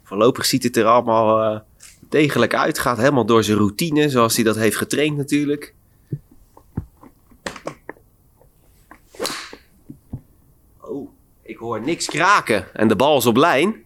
[0.03, 1.61] Voorlopig ziet het er allemaal eh,
[2.09, 2.79] degelijk uit.
[2.79, 5.75] Gaat helemaal door zijn routine, zoals hij dat heeft getraind natuurlijk.
[10.81, 11.11] Oh,
[11.43, 12.75] ik hoor niks kraken.
[12.75, 13.85] En de bal is op lijn.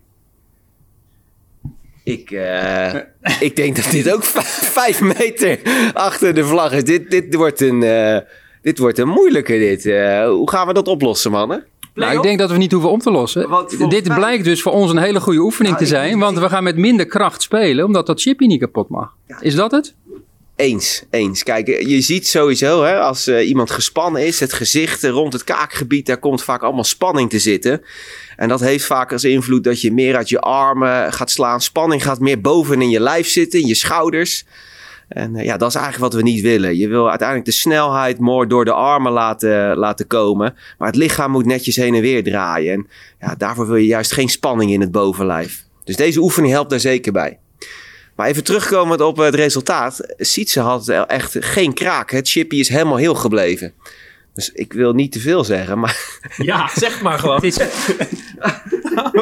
[2.05, 2.95] Ik, eh,
[3.49, 5.59] ik denk dat dit ook vijf meter
[5.93, 6.85] achter de vlag is.
[6.85, 8.19] Dit, dit, wordt, een, eh,
[8.63, 9.53] dit wordt een moeilijke.
[9.59, 9.87] Dit.
[9.87, 11.65] Eh, hoe gaan we dat oplossen, mannen?
[11.95, 13.49] Nou, ik denk dat we niet hoeven om te lossen.
[13.89, 16.19] Dit mij- blijkt dus voor ons een hele goede oefening Nou, te ik- zijn.
[16.19, 19.13] Want we gaan met minder kracht spelen, omdat dat chipje niet kapot mag.
[19.41, 19.95] Is dat het?
[20.57, 21.43] Eens, eens.
[21.43, 25.33] Kijk, eh, je ziet sowieso hè, als eh, iemand gespannen is, het gezicht eh, rond
[25.33, 27.83] het kaakgebied, daar komt vaak allemaal spanning te zitten.
[28.37, 31.61] En dat heeft vaak als invloed dat je meer uit je armen gaat slaan.
[31.61, 34.45] Spanning gaat meer boven in je lijf zitten, in je schouders.
[35.09, 36.77] En ja, dat is eigenlijk wat we niet willen.
[36.77, 40.55] Je wil uiteindelijk de snelheid more door de armen laten, laten komen.
[40.79, 42.73] Maar het lichaam moet netjes heen en weer draaien.
[42.73, 42.87] En
[43.21, 45.65] ja, daarvoor wil je juist geen spanning in het bovenlijf.
[45.85, 47.39] Dus deze oefening helpt daar zeker bij.
[48.17, 50.15] Maar even terugkomend op het resultaat.
[50.19, 52.11] Sietse had echt geen kraak.
[52.11, 53.73] Het chippy is helemaal heel gebleven.
[54.35, 57.41] Dus ik wil niet te veel zeggen, maar Ja, zeg maar gewoon.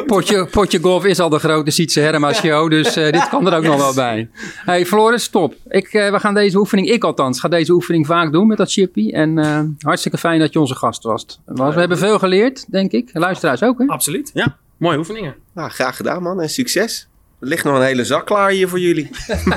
[0.05, 3.57] Potje, potje golf is al de grote Sietse Herma show, dus eh, dit kan er
[3.57, 4.29] ook nog wel bij.
[4.65, 5.55] Hey Floris, stop.
[5.67, 8.71] Ik, eh, we gaan deze oefening, ik althans, ga deze oefening vaak doen met dat
[8.71, 9.11] chippy.
[9.11, 11.39] En eh, hartstikke fijn dat je onze gast was.
[11.45, 11.73] was.
[11.73, 13.09] We hebben veel geleerd, denk ik.
[13.13, 13.85] Luisteraars ook, hè?
[13.85, 14.31] Absoluut.
[14.33, 15.35] Ja, mooie oefeningen.
[15.53, 17.07] nou, graag gedaan man en succes.
[17.43, 19.09] Er ligt nog een hele zak klaar hier voor jullie.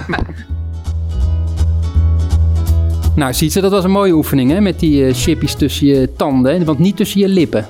[3.14, 4.60] Nou, Sietse, dat was een mooie oefening, hè?
[4.60, 6.64] Met die eh, chippies tussen je tanden, hè?
[6.64, 7.66] want niet tussen je lippen.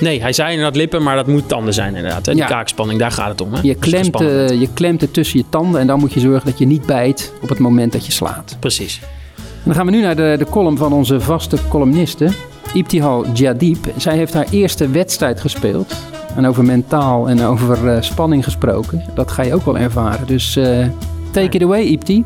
[0.00, 2.26] Nee, hij zei inderdaad lippen, maar dat moet tanden zijn inderdaad.
[2.26, 2.32] Hè?
[2.32, 2.48] Die Ja.
[2.48, 3.52] kaakspanning, daar gaat het om.
[3.54, 3.60] Hè?
[3.62, 6.58] Je klemt, eh, je klemt het tussen je tanden en dan moet je zorgen dat
[6.58, 8.56] je niet bijt op het moment dat je slaat.
[8.60, 9.00] Precies.
[9.36, 12.28] En dan gaan we nu naar de, de column van onze vaste columniste,
[12.74, 13.86] Ibtihal Jadib.
[13.96, 15.94] Zij heeft haar eerste wedstrijd gespeeld.
[16.36, 19.04] En over mentaal en over eh, spanning gesproken.
[19.14, 20.26] Dat ga je ook wel ervaren.
[20.26, 20.86] Dus eh,
[21.30, 22.24] take it away, Ibti.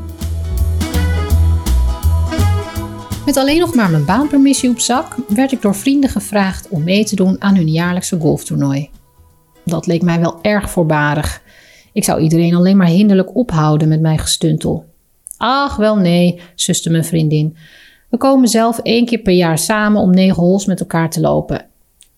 [3.26, 7.04] Met alleen nog maar mijn baanpermissie op zak werd ik door vrienden gevraagd om mee
[7.04, 8.90] te doen aan hun jaarlijkse golftoernooi.
[9.64, 11.42] Dat leek mij wel erg voorbarig.
[11.92, 14.84] Ik zou iedereen alleen maar hinderlijk ophouden met mijn gestuntel.
[15.36, 17.56] Ach, wel nee, zuste mijn vriendin.
[18.08, 21.69] We komen zelf één keer per jaar samen om negen holes met elkaar te lopen.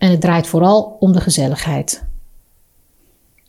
[0.03, 2.05] En het draait vooral om de gezelligheid.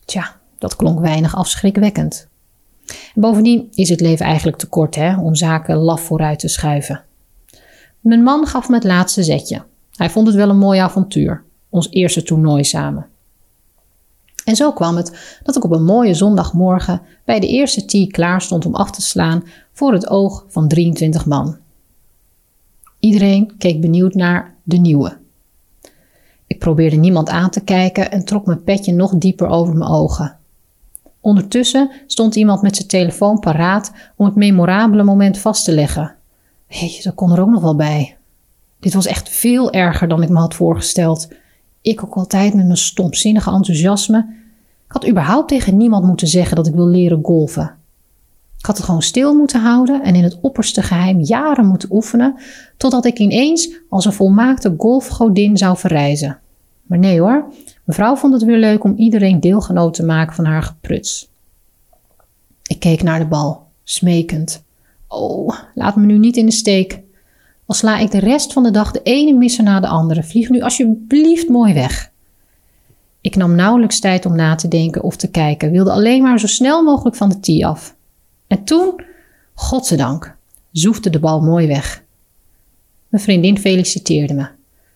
[0.06, 2.28] Tja, dat klonk weinig afschrikwekkend.
[2.86, 7.04] En bovendien is het leven eigenlijk te kort hè, om zaken laf vooruit te schuiven.
[7.99, 9.64] Mijn man gaf me het laatste zetje.
[9.95, 13.08] Hij vond het wel een mooi avontuur, ons eerste toernooi samen.
[14.45, 18.41] En zo kwam het dat ik op een mooie zondagmorgen bij de eerste tee klaar
[18.41, 21.58] stond om af te slaan voor het oog van 23 man.
[22.99, 25.22] Iedereen keek benieuwd naar de nieuwe.
[26.54, 30.38] Ik probeerde niemand aan te kijken en trok mijn petje nog dieper over mijn ogen.
[31.20, 36.16] Ondertussen stond iemand met zijn telefoon paraat om het memorabele moment vast te leggen.
[36.68, 38.18] Hé, dat kon er ook nog wel bij.
[38.80, 41.28] Dit was echt veel erger dan ik me had voorgesteld.
[41.82, 44.18] Ik ook altijd met mijn stomzinnige enthousiasme.
[44.86, 47.76] Ik had überhaupt tegen niemand moeten zeggen dat ik wil leren golven.
[48.58, 52.36] Ik had het gewoon stil moeten houden en in het opperste geheim jaren moeten oefenen,
[52.78, 56.41] totdat ik ineens als een volmaakte golfgodin zou verrijzen.
[56.84, 57.53] Maar nee hoor,
[57.84, 61.31] mevrouw vond het weer leuk om iedereen deelgenoot te maken van haar gepruts.
[62.63, 64.63] Ik keek naar de bal, smekend.
[65.07, 66.99] Oh, laat me nu niet in de steek.
[67.65, 70.23] Al sla ik de rest van de dag de ene misser na de andere.
[70.23, 72.11] Vlieg nu alsjeblieft mooi weg.
[73.21, 75.71] Ik nam nauwelijks tijd om na te denken of te kijken.
[75.71, 77.95] Wilde alleen maar zo snel mogelijk van de tee af.
[78.47, 79.03] En toen,
[79.53, 80.36] godzijdank,
[80.71, 82.03] zoefde de bal mooi weg.
[83.07, 84.47] Mijn vriendin feliciteerde me.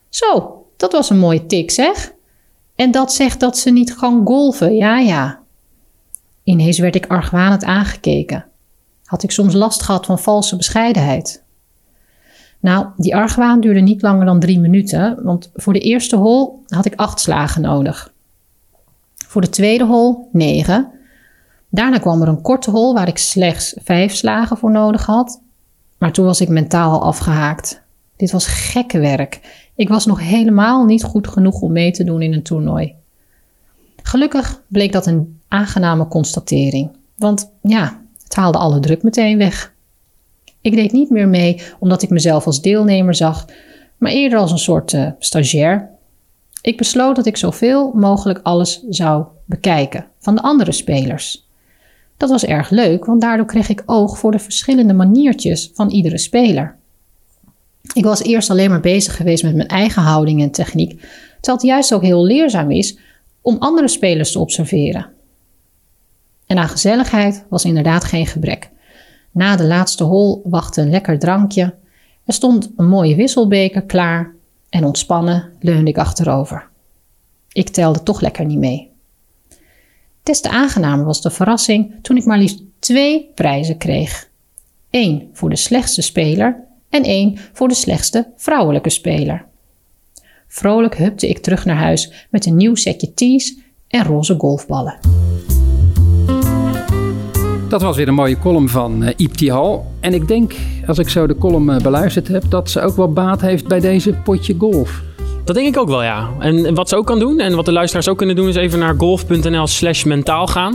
[0.09, 2.13] Zo, dat was een mooie tik, zeg.
[2.75, 5.39] En dat zegt dat ze niet kan golven, ja ja.
[6.43, 8.45] Ineens werd ik argwanend aangekeken.
[9.03, 11.43] Had ik soms last gehad van valse bescheidenheid?
[12.59, 16.86] Nou, die argwaan duurde niet langer dan drie minuten, want voor de eerste hol had
[16.86, 18.13] ik acht slagen nodig.
[19.28, 20.91] Voor de tweede hol negen.
[21.69, 25.41] Daarna kwam er een korte hol waar ik slechts vijf slagen voor nodig had.
[25.97, 27.82] Maar toen was ik mentaal al afgehaakt.
[28.15, 29.66] Dit was gekke werk.
[29.78, 32.95] Ik was nog helemaal niet goed genoeg om mee te doen in een toernooi.
[34.03, 36.89] Gelukkig bleek dat een aangename constatering.
[37.15, 39.73] Want ja, het haalde alle druk meteen weg.
[40.61, 43.45] Ik deed niet meer mee omdat ik mezelf als deelnemer zag,
[43.97, 45.89] maar eerder als een soort uh, stagiair.
[46.61, 51.47] Ik besloot dat ik zoveel mogelijk alles zou bekijken van de andere spelers.
[52.17, 56.17] Dat was erg leuk, want daardoor kreeg ik oog voor de verschillende maniertjes van iedere
[56.17, 56.75] speler.
[57.93, 60.89] Ik was eerst alleen maar bezig geweest met mijn eigen houding en techniek,
[61.41, 62.97] terwijl het juist ook heel leerzaam is
[63.41, 65.09] om andere spelers te observeren.
[66.45, 68.69] En aan gezelligheid was inderdaad geen gebrek.
[69.31, 71.75] Na de laatste hol wachtte een lekker drankje.
[72.25, 74.33] Er stond een mooie wisselbeker klaar
[74.69, 76.69] en ontspannen leunde ik achterover.
[77.51, 78.91] Ik telde toch lekker niet mee.
[80.23, 84.29] Des te aangenamer was de verrassing toen ik maar liefst twee prijzen kreeg.
[84.89, 89.45] Eén voor de slechtste speler en één voor de slechtste vrouwelijke speler.
[90.47, 93.57] Vrolijk hupte ik terug naar huis met een nieuw setje tees
[93.88, 94.99] en roze golfballen.
[97.69, 99.85] Dat was weer een mooie column van uh, Iep Hal.
[99.99, 100.55] En ik denk,
[100.88, 103.79] als ik zo de column uh, beluisterd heb, dat ze ook wel baat heeft bij
[103.79, 105.01] deze potje golf.
[105.43, 106.29] Dat denk ik ook wel, ja.
[106.39, 108.79] En wat ze ook kan doen, en wat de luisteraars ook kunnen doen, is even
[108.79, 110.73] naar golf.nl slash mentaal gaan.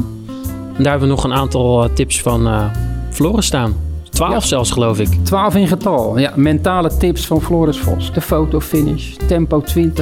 [0.76, 2.64] En daar hebben we nog een aantal uh, tips van uh,
[3.10, 3.91] Floris staan.
[4.12, 4.48] Twaalf ja.
[4.48, 5.08] zelfs, geloof ik.
[5.22, 6.18] Twaalf in getal.
[6.18, 8.12] Ja, mentale tips van Floris Vos.
[8.12, 9.92] De fotofinish, tempo 20%, 100%,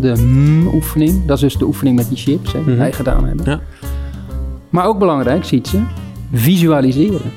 [0.00, 1.26] de mm-oefening.
[1.26, 2.78] Dat is dus de oefening met die chips hè, die mm-hmm.
[2.78, 3.44] wij gedaan hebben.
[3.46, 3.60] Ja.
[4.68, 5.80] Maar ook belangrijk, ziet ze,
[6.32, 7.32] visualiseren.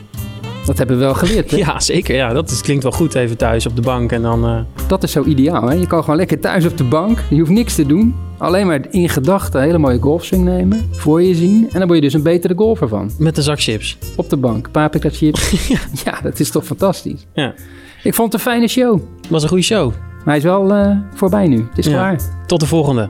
[0.65, 1.57] Dat hebben we wel geleerd, hè?
[1.67, 2.15] Ja, zeker.
[2.15, 4.45] Ja, dat is, klinkt wel goed even thuis op de bank en dan...
[4.45, 4.59] Uh...
[4.87, 5.73] Dat is zo ideaal, hè?
[5.73, 7.19] Je kan gewoon lekker thuis op de bank.
[7.29, 8.15] Je hoeft niks te doen.
[8.39, 10.89] Alleen maar in gedachten een hele mooie golfswing nemen.
[10.91, 11.69] Voor je zien.
[11.71, 13.11] En dan word je dus een betere golfer van.
[13.17, 13.97] Met de zak chips.
[14.15, 14.71] Op de bank.
[14.71, 15.51] Paprika chips.
[15.67, 15.79] ja.
[16.03, 17.25] ja, dat is toch fantastisch.
[17.33, 17.53] Ja.
[18.03, 18.99] Ik vond het een fijne show.
[19.21, 19.89] Het was een goede show.
[19.89, 21.65] Maar hij is wel uh, voorbij nu.
[21.69, 21.91] Het is ja.
[21.91, 22.21] klaar.
[22.45, 23.07] Tot de volgende.